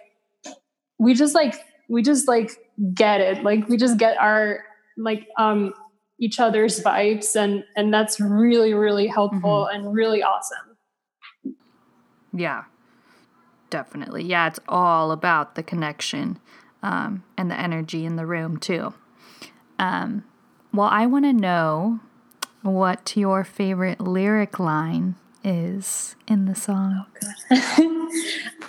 we 0.99 1.15
just 1.15 1.35
like 1.35 1.57
we 1.89 2.03
just 2.03 2.29
like 2.29 2.53
get 2.95 3.21
it. 3.21 3.43
Like 3.43 3.69
we 3.69 3.77
just 3.77 3.99
get 3.99 4.17
our 4.19 4.65
like 4.97 5.29
um 5.39 5.75
each 6.19 6.39
other's 6.39 6.81
vibes 6.81 7.35
and 7.35 7.65
and 7.77 7.93
that's 7.93 8.21
really 8.21 8.75
really 8.75 9.07
helpful 9.07 9.69
mm-hmm. 9.69 9.85
and 9.85 9.95
really 9.95 10.23
awesome. 10.23 10.77
Yeah 12.33 12.65
definitely. 13.73 14.23
Yeah, 14.23 14.47
it's 14.47 14.61
all 14.69 15.11
about 15.11 15.57
the 15.57 15.63
connection 15.63 16.39
um, 16.83 17.25
and 17.37 17.51
the 17.51 17.59
energy 17.59 18.05
in 18.05 18.17
the 18.17 18.27
room, 18.27 18.59
too. 18.59 18.95
Um, 19.79 20.25
well, 20.73 20.89
I 20.93 21.07
want 21.07 21.25
to 21.25 21.33
know 21.33 21.99
what 22.61 23.17
your 23.17 23.43
favorite 23.43 24.01
lyric 24.01 24.61
line 24.61 25.17
is 25.43 26.15
in 26.29 26.45
the 26.45 26.55
song. 26.55 27.07
Oh, 27.51 28.11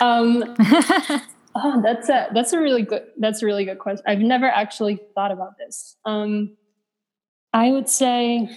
um, 0.00 0.56
oh, 1.54 1.82
that's 1.82 2.08
a 2.08 2.28
that's 2.34 2.52
a 2.52 2.58
really 2.58 2.82
good 2.82 3.04
that's 3.18 3.42
a 3.42 3.46
really 3.46 3.64
good 3.64 3.78
question. 3.78 4.02
I've 4.08 4.18
never 4.18 4.46
actually 4.46 4.98
thought 5.14 5.30
about 5.30 5.56
this. 5.56 5.96
Um, 6.04 6.56
I 7.52 7.70
would 7.70 7.88
say 7.88 8.48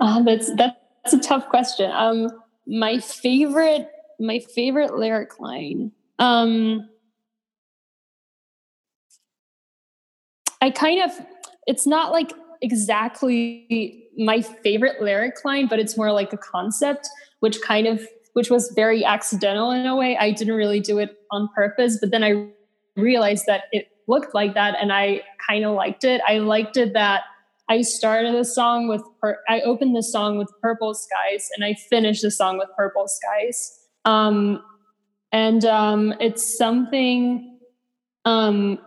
oh, 0.00 0.22
that's 0.24 0.54
that's 0.54 1.12
a 1.12 1.18
tough 1.18 1.48
question. 1.48 1.90
Um, 1.90 2.28
my 2.68 2.98
favorite 2.98 3.90
my 4.20 4.38
favorite 4.38 4.94
lyric 4.94 5.40
line 5.40 5.90
um 6.18 6.88
i 10.60 10.70
kind 10.70 11.02
of 11.02 11.10
it's 11.66 11.86
not 11.86 12.12
like 12.12 12.32
exactly 12.60 14.04
my 14.18 14.42
favorite 14.42 15.00
lyric 15.00 15.44
line 15.44 15.66
but 15.66 15.78
it's 15.78 15.96
more 15.96 16.12
like 16.12 16.32
a 16.32 16.36
concept 16.36 17.08
which 17.40 17.60
kind 17.62 17.86
of 17.86 18.06
which 18.34 18.50
was 18.50 18.70
very 18.76 19.04
accidental 19.04 19.72
in 19.72 19.84
a 19.86 19.96
way. 19.96 20.16
I 20.16 20.30
didn't 20.30 20.54
really 20.54 20.78
do 20.78 20.98
it 20.98 21.16
on 21.30 21.48
purpose 21.54 21.98
but 21.98 22.10
then 22.10 22.22
i 22.22 22.48
realized 22.96 23.46
that 23.46 23.64
it 23.72 23.88
looked 24.08 24.34
like 24.34 24.54
that 24.54 24.74
and 24.80 24.92
i 24.92 25.22
kind 25.48 25.64
of 25.64 25.74
liked 25.74 26.04
it. 26.04 26.20
I 26.26 26.38
liked 26.38 26.76
it 26.76 26.92
that 26.92 27.22
I 27.68 27.82
started 27.82 28.34
the 28.34 28.44
song 28.44 28.88
with, 28.88 29.02
I 29.48 29.60
opened 29.60 29.94
the 29.94 30.02
song 30.02 30.38
with 30.38 30.50
Purple 30.62 30.94
Skies 30.94 31.48
and 31.54 31.64
I 31.64 31.74
finished 31.74 32.22
the 32.22 32.30
song 32.30 32.58
with 32.58 32.68
Purple 32.76 33.08
Skies. 33.08 33.78
Um, 34.04 34.62
and 35.32 35.64
um, 35.64 36.14
it's 36.20 36.56
something 36.56 37.58
um, 38.24 38.78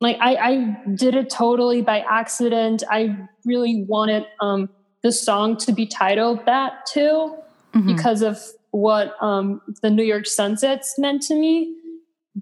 like 0.00 0.18
I, 0.20 0.36
I 0.36 0.76
did 0.94 1.14
it 1.14 1.30
totally 1.30 1.82
by 1.82 2.00
accident. 2.00 2.82
I 2.90 3.16
really 3.44 3.84
wanted 3.88 4.26
um, 4.40 4.68
the 5.02 5.10
song 5.10 5.56
to 5.58 5.72
be 5.72 5.86
titled 5.86 6.44
that 6.46 6.86
too 6.92 7.34
mm-hmm. 7.74 7.86
because 7.86 8.22
of 8.22 8.38
what 8.70 9.16
um, 9.22 9.62
the 9.82 9.90
New 9.90 10.04
York 10.04 10.26
sunsets 10.26 10.94
meant 10.98 11.22
to 11.22 11.34
me. 11.34 11.74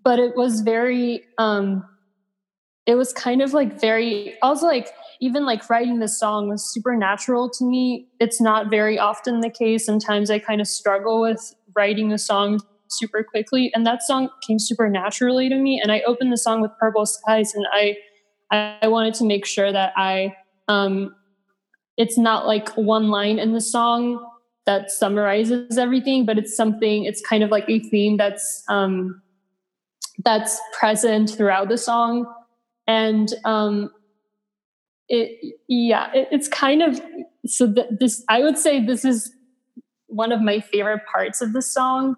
But 0.02 0.18
it 0.18 0.36
was 0.36 0.60
very, 0.60 1.24
um, 1.38 1.84
it 2.84 2.96
was 2.96 3.12
kind 3.12 3.40
of 3.40 3.54
like 3.54 3.80
very, 3.80 4.36
also 4.42 4.66
like, 4.66 4.88
even 5.20 5.46
like 5.46 5.68
writing 5.70 5.98
this 5.98 6.18
song 6.18 6.48
was 6.48 6.72
super 6.72 6.96
natural 6.96 7.48
to 7.50 7.64
me. 7.64 8.08
It's 8.20 8.40
not 8.40 8.70
very 8.70 8.98
often 8.98 9.40
the 9.40 9.50
case. 9.50 9.84
Sometimes 9.84 10.30
I 10.30 10.38
kind 10.38 10.60
of 10.60 10.66
struggle 10.66 11.20
with 11.20 11.54
writing 11.74 12.12
a 12.12 12.18
song 12.18 12.60
super 12.88 13.24
quickly. 13.24 13.72
And 13.74 13.86
that 13.86 14.02
song 14.02 14.28
came 14.46 14.58
supernaturally 14.58 15.48
to 15.48 15.56
me. 15.56 15.80
And 15.82 15.90
I 15.90 16.02
opened 16.06 16.32
the 16.32 16.38
song 16.38 16.60
with 16.60 16.70
Purple 16.78 17.06
Skies 17.06 17.54
and 17.54 17.66
I 17.72 17.96
I 18.50 18.86
wanted 18.86 19.14
to 19.14 19.24
make 19.24 19.44
sure 19.44 19.72
that 19.72 19.92
I 19.96 20.36
um 20.68 21.14
it's 21.96 22.18
not 22.18 22.46
like 22.46 22.68
one 22.76 23.08
line 23.08 23.38
in 23.38 23.52
the 23.52 23.60
song 23.60 24.24
that 24.66 24.90
summarizes 24.90 25.78
everything, 25.78 26.26
but 26.26 26.38
it's 26.38 26.54
something. 26.54 27.04
It's 27.04 27.20
kind 27.20 27.42
of 27.42 27.50
like 27.50 27.64
a 27.68 27.78
theme 27.78 28.16
that's 28.16 28.62
um, 28.68 29.22
that's 30.24 30.60
present 30.78 31.30
throughout 31.30 31.68
the 31.68 31.78
song, 31.78 32.26
and 32.86 33.32
um, 33.44 33.90
it 35.08 35.56
yeah, 35.68 36.10
it, 36.12 36.28
it's 36.30 36.48
kind 36.48 36.82
of 36.82 37.00
so. 37.46 37.72
Th- 37.72 37.86
this 37.90 38.24
I 38.28 38.42
would 38.42 38.58
say 38.58 38.84
this 38.84 39.04
is 39.04 39.32
one 40.06 40.32
of 40.32 40.40
my 40.40 40.60
favorite 40.60 41.02
parts 41.10 41.40
of 41.40 41.52
the 41.52 41.62
song. 41.62 42.16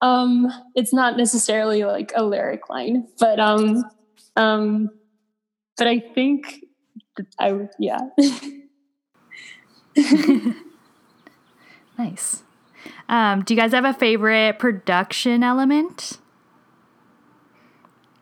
Um, 0.00 0.46
it's 0.74 0.92
not 0.92 1.16
necessarily 1.16 1.84
like 1.84 2.12
a 2.14 2.22
lyric 2.22 2.68
line, 2.68 3.08
but 3.18 3.40
um, 3.40 3.84
um, 4.36 4.90
but 5.76 5.86
I 5.86 5.98
think 5.98 6.64
I 7.38 7.52
would 7.52 7.70
yeah. 7.78 8.00
nice. 11.98 12.42
Um, 13.08 13.42
do 13.42 13.54
you 13.54 13.60
guys 13.60 13.72
have 13.72 13.84
a 13.84 13.94
favorite 13.94 14.58
production 14.58 15.42
element? 15.42 16.18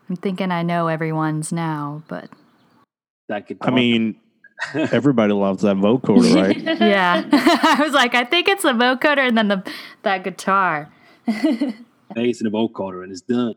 I'm 0.09 0.15
thinking 0.15 0.51
I 0.51 0.63
know 0.63 0.87
everyone's 0.87 1.51
now, 1.51 2.03
but 2.07 2.29
That 3.29 3.47
guitar. 3.47 3.71
I 3.71 3.75
mean, 3.75 4.15
everybody 4.73 5.33
loves 5.33 5.63
that 5.63 5.75
vocoder, 5.77 6.33
right? 6.35 6.57
yeah, 6.81 7.23
I 7.31 7.81
was 7.83 7.93
like, 7.93 8.15
I 8.15 8.23
think 8.23 8.47
it's 8.47 8.63
the 8.63 8.71
vocoder 8.71 9.27
and 9.27 9.37
then 9.37 9.47
the 9.49 9.63
that 10.03 10.23
guitar. 10.23 10.91
bass 11.25 12.41
and 12.41 12.47
a 12.47 12.51
vocoder, 12.51 13.03
and 13.03 13.11
it's 13.11 13.21
done. 13.21 13.53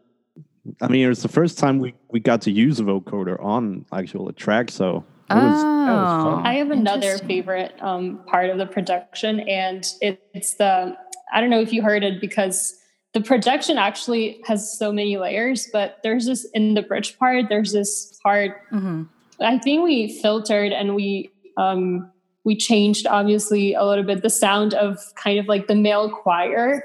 I 0.83 0.89
mean, 0.89 1.05
it 1.07 1.09
was 1.09 1.23
the 1.23 1.29
first 1.29 1.59
time 1.59 1.79
we, 1.79 1.95
we 2.11 2.21
got 2.21 2.43
to 2.43 2.51
use 2.51 2.81
a 2.81 2.83
vocoder 2.83 3.43
on 3.43 3.87
actual 3.93 4.29
a 4.29 4.33
track, 4.33 4.71
so 4.71 5.05
it 5.31 5.35
was, 5.35 5.63
that 5.63 5.95
was 5.95 6.09
Oh. 6.11 6.25
fun. 6.37 6.47
I 6.47 6.55
have 6.55 6.71
another 6.71 7.17
favorite 7.19 7.73
um, 7.81 8.21
part 8.27 8.51
of 8.51 8.59
the 8.59 8.67
production, 8.67 9.41
and 9.41 9.87
it, 10.01 10.21
it's 10.35 10.55
the 10.55 10.97
I 11.33 11.41
don't 11.41 11.51
know 11.51 11.61
if 11.61 11.73
you 11.73 11.83
heard 11.83 12.03
it 12.03 12.21
because 12.21 12.77
the 13.15 13.21
production 13.21 13.79
actually 13.79 14.41
has 14.47 14.77
so 14.79 14.93
many 14.93 15.17
layers, 15.17 15.69
but 15.73 15.99
there's 16.03 16.27
this 16.27 16.45
in 16.55 16.75
the 16.75 16.83
bridge 16.83 17.19
part. 17.19 17.47
There's 17.49 17.73
this 17.73 18.19
part 18.23 18.61
hmm 18.71 19.05
I 19.41 19.59
think 19.59 19.85
we 19.85 20.21
filtered 20.21 20.73
and 20.73 20.95
we 20.95 21.31
um, 21.57 22.11
we 22.45 22.57
changed 22.57 23.07
obviously 23.07 23.75
a 23.75 23.85
little 23.85 24.05
bit 24.05 24.23
the 24.23 24.31
sound 24.31 24.75
of 24.75 24.99
kind 25.17 25.39
of 25.39 25.47
like 25.47 25.67
the 25.67 25.75
male 25.75 26.11
choir, 26.11 26.85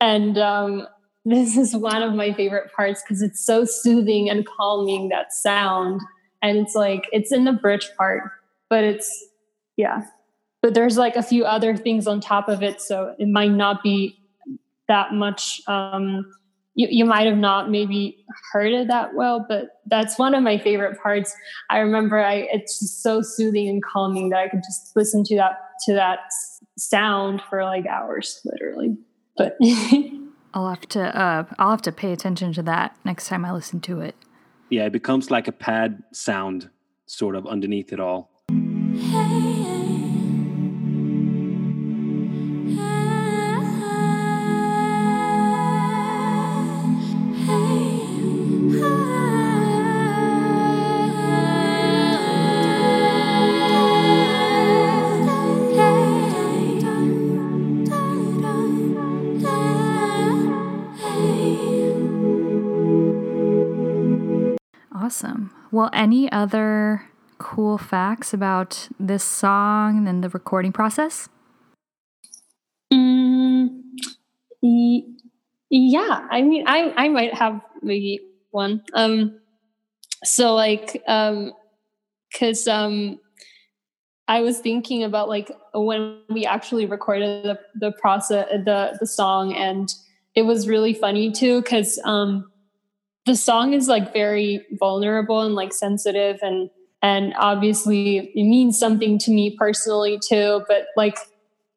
and 0.00 0.38
um, 0.38 0.86
this 1.24 1.56
is 1.56 1.76
one 1.76 2.02
of 2.02 2.14
my 2.14 2.32
favorite 2.32 2.72
parts 2.72 3.02
because 3.02 3.22
it's 3.22 3.44
so 3.44 3.64
soothing 3.64 4.30
and 4.30 4.46
calming 4.46 5.08
that 5.10 5.32
sound, 5.32 6.00
and 6.42 6.58
it's 6.58 6.74
like 6.74 7.08
it's 7.12 7.32
in 7.32 7.44
the 7.44 7.52
bridge 7.52 7.88
part, 7.96 8.22
but 8.68 8.84
it's 8.84 9.26
yeah, 9.76 10.02
but 10.62 10.74
there's 10.74 10.98
like 10.98 11.16
a 11.16 11.22
few 11.22 11.44
other 11.44 11.76
things 11.76 12.06
on 12.06 12.20
top 12.20 12.48
of 12.48 12.62
it, 12.62 12.80
so 12.80 13.14
it 13.18 13.28
might 13.28 13.52
not 13.52 13.82
be 13.82 14.18
that 14.88 15.14
much. 15.14 15.60
Um, 15.66 16.30
you, 16.80 16.88
you 16.90 17.04
might 17.04 17.26
have 17.26 17.36
not 17.36 17.70
maybe 17.70 18.24
heard 18.52 18.72
it 18.72 18.88
that 18.88 19.14
well, 19.14 19.44
but 19.46 19.80
that's 19.86 20.18
one 20.18 20.34
of 20.34 20.42
my 20.42 20.56
favorite 20.56 20.98
parts. 21.02 21.36
I 21.68 21.78
remember 21.78 22.18
I 22.18 22.48
it's 22.52 22.80
just 22.80 23.02
so 23.02 23.20
soothing 23.20 23.68
and 23.68 23.84
calming 23.84 24.30
that 24.30 24.38
I 24.38 24.48
could 24.48 24.62
just 24.66 24.96
listen 24.96 25.22
to 25.24 25.36
that 25.36 25.58
to 25.84 25.92
that 25.92 26.20
sound 26.78 27.42
for 27.50 27.64
like 27.64 27.86
hours, 27.86 28.40
literally. 28.46 28.96
But 29.36 29.58
I'll 30.54 30.70
have 30.70 30.88
to 30.88 31.20
uh, 31.20 31.44
I'll 31.58 31.70
have 31.70 31.82
to 31.82 31.92
pay 31.92 32.12
attention 32.12 32.54
to 32.54 32.62
that 32.62 32.96
next 33.04 33.28
time 33.28 33.44
I 33.44 33.52
listen 33.52 33.80
to 33.82 34.00
it. 34.00 34.14
Yeah, 34.70 34.86
it 34.86 34.92
becomes 34.92 35.30
like 35.30 35.48
a 35.48 35.52
pad 35.52 36.02
sound, 36.12 36.70
sort 37.04 37.36
of 37.36 37.46
underneath 37.46 37.92
it 37.92 38.00
all. 38.00 38.30
Awesome. 38.48 39.59
Well, 65.72 65.90
any 65.92 66.30
other 66.32 67.08
cool 67.38 67.78
facts 67.78 68.34
about 68.34 68.88
this 68.98 69.22
song 69.22 70.08
and 70.08 70.22
the 70.22 70.28
recording 70.28 70.72
process? 70.72 71.28
Mm, 72.92 73.82
yeah, 75.70 76.26
I 76.30 76.42
mean, 76.42 76.64
I 76.66 76.92
I 76.96 77.08
might 77.08 77.34
have 77.34 77.60
maybe 77.82 78.20
one. 78.50 78.82
Um, 78.94 79.38
so 80.24 80.54
like, 80.54 81.02
um, 81.06 81.52
because 82.30 82.66
um, 82.66 83.20
I 84.26 84.40
was 84.40 84.58
thinking 84.58 85.04
about 85.04 85.28
like 85.28 85.52
when 85.72 86.20
we 86.28 86.46
actually 86.46 86.86
recorded 86.86 87.44
the 87.44 87.58
the 87.76 87.92
process 87.92 88.48
the 88.64 88.96
the 88.98 89.06
song, 89.06 89.54
and 89.54 89.88
it 90.34 90.42
was 90.42 90.66
really 90.66 90.94
funny 90.94 91.30
too 91.30 91.62
because 91.62 92.00
um, 92.04 92.50
the 93.26 93.36
song 93.36 93.72
is 93.74 93.88
like 93.88 94.12
very 94.12 94.64
vulnerable 94.78 95.40
and 95.42 95.54
like 95.54 95.72
sensitive 95.72 96.38
and 96.42 96.70
and 97.02 97.34
obviously 97.38 98.18
it 98.34 98.44
means 98.44 98.78
something 98.78 99.18
to 99.18 99.30
me 99.30 99.56
personally 99.58 100.18
too 100.18 100.62
but 100.68 100.86
like 100.96 101.16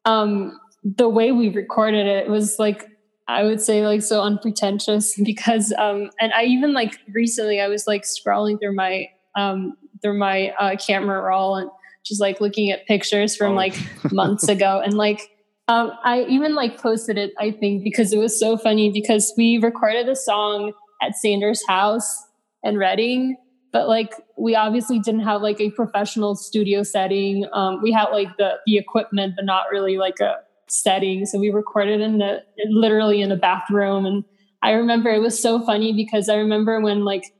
um 0.04 0.58
the 0.82 1.08
way 1.08 1.32
we 1.32 1.48
recorded 1.48 2.06
it 2.06 2.28
was 2.28 2.58
like 2.58 2.84
I 3.26 3.42
would 3.42 3.60
say 3.60 3.86
like 3.86 4.02
so 4.02 4.20
unpretentious 4.20 5.18
because 5.24 5.72
um 5.78 6.10
and 6.20 6.32
I 6.34 6.44
even 6.44 6.72
like 6.72 6.98
recently 7.12 7.60
I 7.60 7.68
was 7.68 7.86
like 7.86 8.02
scrolling 8.02 8.58
through 8.60 8.74
my 8.74 9.08
um 9.36 9.76
through 10.02 10.18
my 10.18 10.50
uh, 10.60 10.76
camera 10.76 11.22
roll 11.22 11.56
and 11.56 11.70
just 12.04 12.20
like 12.20 12.38
looking 12.40 12.70
at 12.70 12.86
pictures 12.86 13.34
from 13.34 13.52
Oh. 13.52 13.56
like 13.56 13.74
months 14.12 14.48
ago 14.48 14.80
and 14.84 14.94
like 14.94 15.20
um 15.68 15.92
I 16.04 16.24
even 16.28 16.54
like 16.54 16.78
posted 16.78 17.16
it 17.16 17.32
I 17.38 17.50
think 17.50 17.82
because 17.82 18.12
it 18.12 18.18
was 18.18 18.38
so 18.38 18.58
funny 18.58 18.90
because 18.90 19.32
we 19.38 19.56
recorded 19.58 20.08
a 20.08 20.16
song 20.16 20.72
at 21.04 21.16
Sanders' 21.16 21.62
house 21.66 22.24
in 22.62 22.76
Reading 22.76 23.36
but 23.74 23.88
like 23.88 24.14
we 24.38 24.54
obviously 24.54 25.00
didn't 25.00 25.24
have 25.24 25.42
like 25.42 25.60
a 25.60 25.68
professional 25.72 26.36
studio 26.36 26.84
setting. 26.84 27.44
Um, 27.52 27.82
we 27.82 27.90
had 27.90 28.10
like 28.10 28.28
the 28.38 28.52
the 28.66 28.78
equipment 28.78 29.34
but 29.34 29.44
not 29.44 29.64
really 29.70 29.98
like 29.98 30.20
a 30.20 30.36
setting. 30.68 31.26
So 31.26 31.40
we 31.40 31.50
recorded 31.50 32.00
in 32.00 32.18
the 32.18 32.38
literally 32.68 33.20
in 33.20 33.32
a 33.32 33.36
bathroom. 33.36 34.06
And 34.06 34.24
i 34.62 34.70
remember 34.70 35.10
it 35.10 35.20
was 35.20 35.38
so 35.38 35.60
funny 35.60 35.92
because 35.92 36.28
i 36.30 36.36
remember 36.36 36.80
when 36.80 37.04
like 37.04 37.34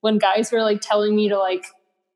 when 0.00 0.18
guys 0.18 0.52
were 0.52 0.62
like 0.62 0.80
telling 0.80 1.16
me 1.16 1.28
to 1.28 1.36
like 1.36 1.64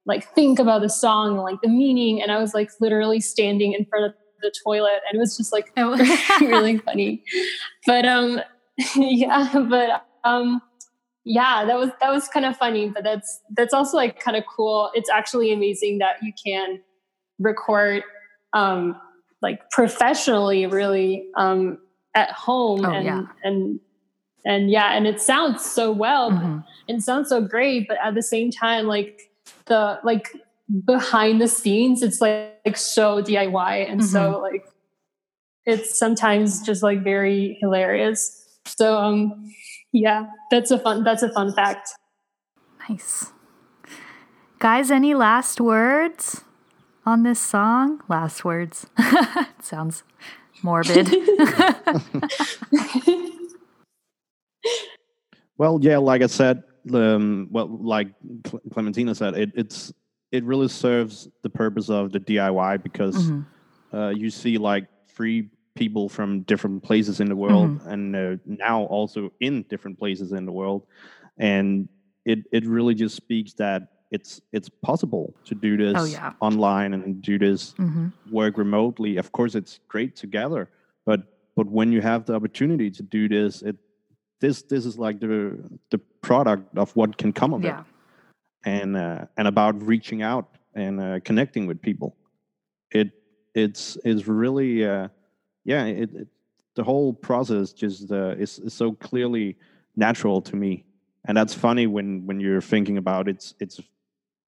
like 0.06 0.32
think 0.34 0.58
about 0.58 0.82
the 0.82 0.88
song 0.88 1.32
and 1.32 1.42
like 1.42 1.60
the 1.62 1.68
meaning 1.68 2.22
and 2.22 2.30
i 2.30 2.38
was 2.38 2.54
like 2.54 2.70
literally 2.80 3.20
standing 3.20 3.72
in 3.72 3.84
front 3.86 4.04
of 4.04 4.12
the 4.40 4.52
toilet 4.64 5.00
and 5.08 5.16
it 5.16 5.18
was 5.18 5.36
just 5.36 5.52
like 5.52 5.72
really 6.40 6.78
funny. 6.78 7.24
But 7.86 8.04
um 8.04 8.40
yeah 8.96 9.48
but 9.68 10.06
um 10.24 10.60
yeah 11.24 11.64
that 11.64 11.78
was 11.78 11.90
that 12.00 12.10
was 12.10 12.26
kind 12.28 12.44
of 12.44 12.56
funny 12.56 12.88
but 12.88 13.04
that's 13.04 13.40
that's 13.56 13.72
also 13.72 13.96
like 13.96 14.18
kind 14.20 14.36
of 14.36 14.44
cool 14.46 14.90
it's 14.94 15.08
actually 15.10 15.52
amazing 15.52 15.98
that 15.98 16.16
you 16.22 16.32
can 16.44 16.80
record 17.38 18.02
um 18.52 19.00
like 19.40 19.60
professionally 19.70 20.66
really 20.66 21.26
um 21.36 21.78
at 22.14 22.30
home 22.32 22.84
Oh, 22.84 22.90
and 22.90 23.04
yeah. 23.04 23.22
and 23.44 23.80
and 24.44 24.70
yeah 24.70 24.94
and 24.96 25.06
it 25.06 25.20
sounds 25.20 25.64
so 25.64 25.90
well 25.92 26.30
Mhm. 26.32 26.64
and 26.88 26.98
it 26.98 27.02
sounds 27.02 27.28
so 27.28 27.40
great 27.40 27.86
but 27.88 27.98
at 28.02 28.14
the 28.14 28.22
same 28.22 28.50
time 28.50 28.86
like 28.86 29.22
the 29.66 30.00
like 30.02 30.28
behind 30.84 31.40
the 31.40 31.48
scenes 31.48 32.02
it's 32.02 32.20
like, 32.20 32.58
like 32.66 32.76
so 32.76 33.22
diy 33.22 33.90
and 33.90 34.04
so 34.04 34.40
like 34.40 34.64
it's 35.66 35.96
sometimes 35.98 36.62
just 36.62 36.82
like 36.82 37.02
very 37.04 37.56
hilarious 37.60 38.58
so 38.66 38.98
um 38.98 39.50
yeah 39.92 40.26
that's 40.50 40.70
a 40.70 40.78
fun 40.78 41.04
that's 41.04 41.22
a 41.22 41.32
fun 41.32 41.52
fact 41.52 41.88
Nice. 42.88 43.30
Guys, 44.58 44.90
any 44.90 45.14
last 45.14 45.60
words 45.60 46.42
on 47.06 47.22
this 47.22 47.38
song? 47.40 48.00
Last 48.08 48.44
words. 48.44 48.86
Sounds 49.60 50.02
morbid. 50.64 51.08
Well, 55.58 55.78
yeah, 55.80 55.98
like 55.98 56.22
I 56.22 56.26
said, 56.26 56.62
um, 56.92 57.48
well, 57.50 57.68
like 57.68 58.08
Clementina 58.72 59.14
said, 59.14 59.34
it, 59.34 59.52
it's 59.54 59.92
it 60.32 60.44
really 60.44 60.68
serves 60.68 61.28
the 61.42 61.50
purpose 61.50 61.88
of 61.90 62.10
the 62.10 62.18
DIY 62.18 62.82
because 62.82 63.30
Mhm. 63.30 63.44
uh, 63.92 64.08
you 64.08 64.30
see 64.30 64.58
like 64.58 64.88
three 65.08 65.50
people 65.74 66.08
from 66.08 66.42
different 66.42 66.82
places 66.82 67.20
in 67.20 67.28
the 67.28 67.36
world, 67.36 67.80
and 67.86 68.14
uh, 68.16 68.36
now 68.46 68.82
also 68.84 69.32
in 69.40 69.62
different 69.68 69.98
places 69.98 70.32
in 70.32 70.44
the 70.46 70.52
world, 70.52 70.86
and 71.38 71.88
it 72.24 72.40
it 72.52 72.66
really 72.66 72.94
just 72.94 73.16
speaks 73.16 73.52
that 73.54 73.82
it's 74.10 74.40
it's 74.52 74.68
possible 74.68 75.34
to 75.44 75.54
do 75.54 75.76
this 75.76 75.98
Oh, 76.00 76.04
yeah. 76.04 76.32
online 76.40 76.94
and 76.94 77.22
do 77.22 77.38
this 77.38 77.74
hmm 77.76 78.08
work 78.30 78.56
remotely. 78.58 79.16
Of 79.16 79.32
course, 79.32 79.54
it's 79.54 79.80
great 79.88 80.14
together, 80.16 80.68
but 81.04 81.20
but 81.56 81.66
when 81.66 81.92
you 81.92 82.00
have 82.00 82.24
the 82.26 82.34
opportunity 82.34 82.90
to 82.90 83.02
do 83.02 83.28
this, 83.28 83.62
it 83.62 83.76
this 84.40 84.62
this 84.62 84.84
is 84.86 84.98
like 84.98 85.20
the 85.20 85.58
the 85.90 85.98
product 86.20 86.76
of 86.78 86.94
what 86.96 87.16
can 87.16 87.32
come 87.32 87.54
of 87.54 87.64
Yeah. 87.64 87.80
it, 87.80 87.86
and 88.64 88.96
uh, 88.96 89.24
and 89.36 89.48
about 89.48 89.82
reaching 89.82 90.22
out 90.22 90.48
and 90.74 91.00
uh, 91.00 91.20
connecting 91.24 91.66
with 91.66 91.80
people. 91.80 92.16
It 92.90 93.10
it's 93.54 93.96
is 94.04 94.28
really 94.28 94.84
uh, 94.86 95.08
yeah. 95.64 95.84
It, 95.84 96.14
it 96.14 96.28
the 96.74 96.82
whole 96.82 97.12
process 97.12 97.72
just 97.72 98.10
uh, 98.10 98.30
is, 98.38 98.58
is 98.58 98.72
so 98.72 98.92
clearly 98.92 99.56
natural 99.96 100.40
to 100.42 100.56
me, 100.56 100.84
and 101.26 101.36
that's 101.36 101.54
funny 101.54 101.86
when 101.86 102.24
when 102.26 102.40
you're 102.40 102.60
thinking 102.62 102.98
about 102.98 103.28
it's 103.28 103.54
it's 103.60 103.80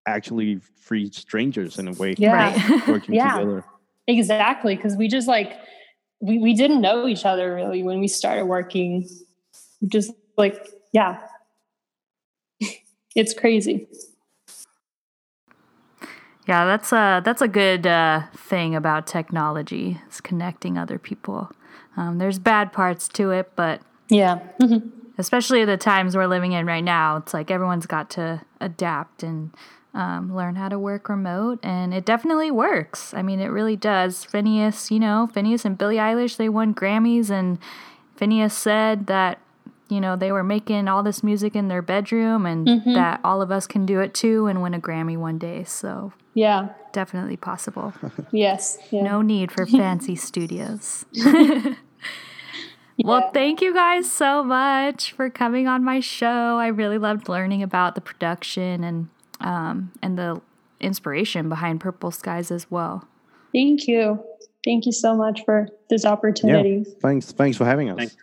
actually 0.06 0.60
three 0.78 1.10
strangers 1.10 1.78
in 1.78 1.88
a 1.88 1.92
way 1.92 2.14
Yeah. 2.18 2.32
Right. 2.32 2.88
working 2.88 3.14
Yeah. 3.14 3.32
together. 3.32 3.64
Exactly, 4.06 4.76
because 4.76 4.96
we 4.96 5.08
just 5.08 5.28
like 5.28 5.58
we 6.20 6.38
we 6.38 6.54
didn't 6.54 6.80
know 6.80 7.06
each 7.06 7.24
other 7.24 7.54
really 7.54 7.82
when 7.82 8.00
we 8.00 8.08
started 8.08 8.46
working. 8.46 9.08
Just 9.86 10.12
like 10.36 10.66
yeah, 10.92 11.20
it's 13.14 13.34
crazy. 13.34 13.88
Yeah, 16.46 16.64
that's 16.66 16.92
a 16.92 17.22
that's 17.24 17.40
a 17.42 17.48
good 17.48 17.86
uh, 17.86 18.22
thing 18.36 18.74
about 18.74 19.06
technology. 19.06 20.00
It's 20.06 20.20
connecting 20.20 20.76
other 20.76 20.98
people. 20.98 21.50
Um, 21.96 22.18
there's 22.18 22.38
bad 22.38 22.72
parts 22.72 23.08
to 23.08 23.30
it, 23.30 23.52
but 23.56 23.80
Yeah, 24.10 24.40
Mhm. 24.60 24.90
especially 25.16 25.64
the 25.64 25.76
times 25.78 26.14
we're 26.16 26.26
living 26.26 26.52
in 26.52 26.66
right 26.66 26.84
now, 26.84 27.16
it's 27.16 27.32
like 27.32 27.50
everyone's 27.50 27.86
got 27.86 28.10
to 28.10 28.42
adapt 28.60 29.22
and 29.22 29.50
um, 29.94 30.34
learn 30.34 30.56
how 30.56 30.68
to 30.68 30.78
work 30.78 31.08
remote, 31.08 31.60
and 31.62 31.94
it 31.94 32.04
definitely 32.04 32.50
works. 32.50 33.14
I 33.14 33.22
mean, 33.22 33.38
it 33.40 33.46
really 33.46 33.76
does. 33.76 34.24
Finneas, 34.26 34.90
you 34.90 34.98
know, 34.98 35.28
Finneas 35.32 35.64
and 35.64 35.78
Billie 35.78 35.96
Eilish, 35.96 36.36
they 36.36 36.48
won 36.48 36.74
Grammys, 36.74 37.30
and 37.30 37.58
Finneas 38.20 38.50
said 38.50 39.06
that 39.06 39.38
you 39.88 40.00
know 40.00 40.16
they 40.16 40.32
were 40.32 40.42
making 40.44 40.88
all 40.88 41.02
this 41.04 41.22
music 41.22 41.54
in 41.54 41.68
their 41.68 41.80
bedroom, 41.82 42.44
and 42.44 42.66
that 42.96 43.20
all 43.24 43.40
of 43.40 43.50
us 43.52 43.66
can 43.68 43.86
do 43.86 44.00
it 44.00 44.12
too 44.12 44.46
and 44.48 44.60
win 44.62 44.74
a 44.74 44.80
Grammy 44.80 45.16
one 45.16 45.38
day. 45.38 45.62
So 45.64 46.12
yeah, 46.34 46.68
definitely 46.92 47.36
possible. 47.36 47.94
yes, 48.32 48.78
yeah. 48.90 49.02
No 49.02 49.22
need 49.22 49.50
for 49.50 49.66
fancy 49.66 50.16
studios. 50.16 51.04
Well, 53.02 53.30
thank 53.32 53.60
you 53.60 53.74
guys 53.74 54.10
so 54.10 54.44
much 54.44 55.12
for 55.12 55.28
coming 55.28 55.66
on 55.66 55.82
my 55.82 56.00
show. 56.00 56.58
I 56.58 56.68
really 56.68 56.98
loved 56.98 57.28
learning 57.28 57.62
about 57.62 57.94
the 57.96 58.00
production 58.00 58.84
and 58.84 59.08
um, 59.40 59.92
and 60.00 60.16
the 60.16 60.40
inspiration 60.80 61.48
behind 61.48 61.80
Purple 61.80 62.10
Skies 62.10 62.50
as 62.50 62.70
well. 62.70 63.08
Thank 63.52 63.88
you, 63.88 64.22
thank 64.64 64.86
you 64.86 64.92
so 64.92 65.14
much 65.14 65.44
for 65.44 65.68
this 65.90 66.04
opportunity. 66.04 66.84
Yeah. 66.86 66.94
Thanks, 67.00 67.32
thanks 67.32 67.56
for 67.56 67.64
having 67.64 67.90
us. 67.90 67.98
Thanks. 67.98 68.16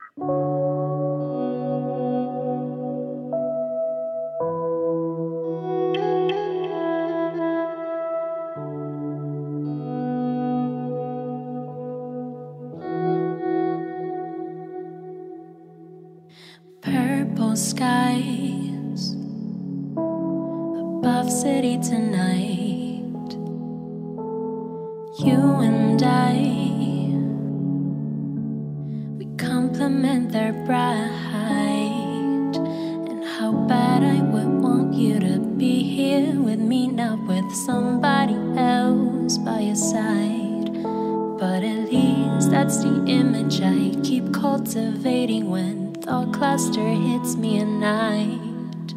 That's 42.52 42.84
the 42.84 43.06
image 43.08 43.62
I 43.62 43.96
keep 44.04 44.34
cultivating 44.34 45.50
when 45.50 45.94
thought 45.94 46.34
cluster 46.34 46.86
hits 46.86 47.38
me 47.38 47.62
at 47.62 47.68
night. 47.68 48.94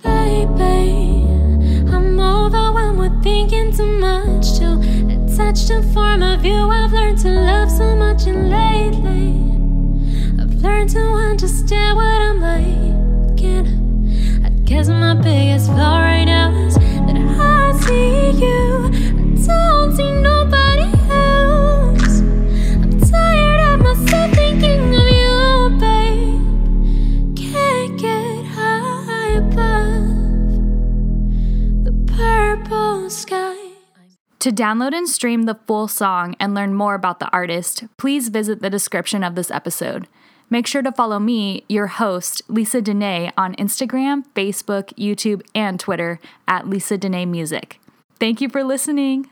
Baby, 0.00 1.26
I'm 1.92 2.20
overwhelmed 2.20 3.00
with 3.00 3.22
thinking 3.24 3.72
too 3.72 3.98
much. 3.98 4.58
To 4.60 4.78
attach 5.10 5.66
to 5.66 5.82
form 5.92 6.22
a 6.22 6.38
view 6.38 6.70
I've 6.70 6.92
learned 6.92 7.18
to 7.18 7.30
love 7.30 7.68
so 7.68 7.96
much. 7.96 8.28
And 8.28 8.48
lately 8.48 9.34
I've 10.40 10.54
learned 10.62 10.90
to 10.90 11.00
understand 11.00 11.96
what 11.96 12.04
I'm 12.06 12.40
like. 12.40 12.90
I 14.46 14.50
guess 14.62 14.88
my 14.88 15.14
biggest 15.14 15.66
flaw 15.66 15.98
right 15.98 16.26
now 16.26 16.54
is 16.66 16.74
that 16.76 17.16
I 17.16 17.72
see 17.80 18.30
you 18.40 18.69
To 34.50 34.56
download 34.56 34.92
and 34.92 35.08
stream 35.08 35.44
the 35.44 35.54
full 35.54 35.86
song 35.86 36.34
and 36.40 36.54
learn 36.54 36.74
more 36.74 36.94
about 36.94 37.20
the 37.20 37.30
artist, 37.30 37.84
please 37.96 38.30
visit 38.30 38.60
the 38.60 38.68
description 38.68 39.22
of 39.22 39.36
this 39.36 39.48
episode. 39.48 40.08
Make 40.50 40.66
sure 40.66 40.82
to 40.82 40.90
follow 40.90 41.20
me, 41.20 41.62
your 41.68 41.86
host, 41.86 42.42
Lisa 42.48 42.82
Dene, 42.82 43.30
on 43.38 43.54
Instagram, 43.54 44.24
Facebook, 44.34 44.92
YouTube, 44.94 45.42
and 45.54 45.78
Twitter 45.78 46.18
at 46.48 46.68
Lisa 46.68 46.98
Dene 46.98 47.30
Music. 47.30 47.78
Thank 48.18 48.40
you 48.40 48.48
for 48.48 48.64
listening. 48.64 49.30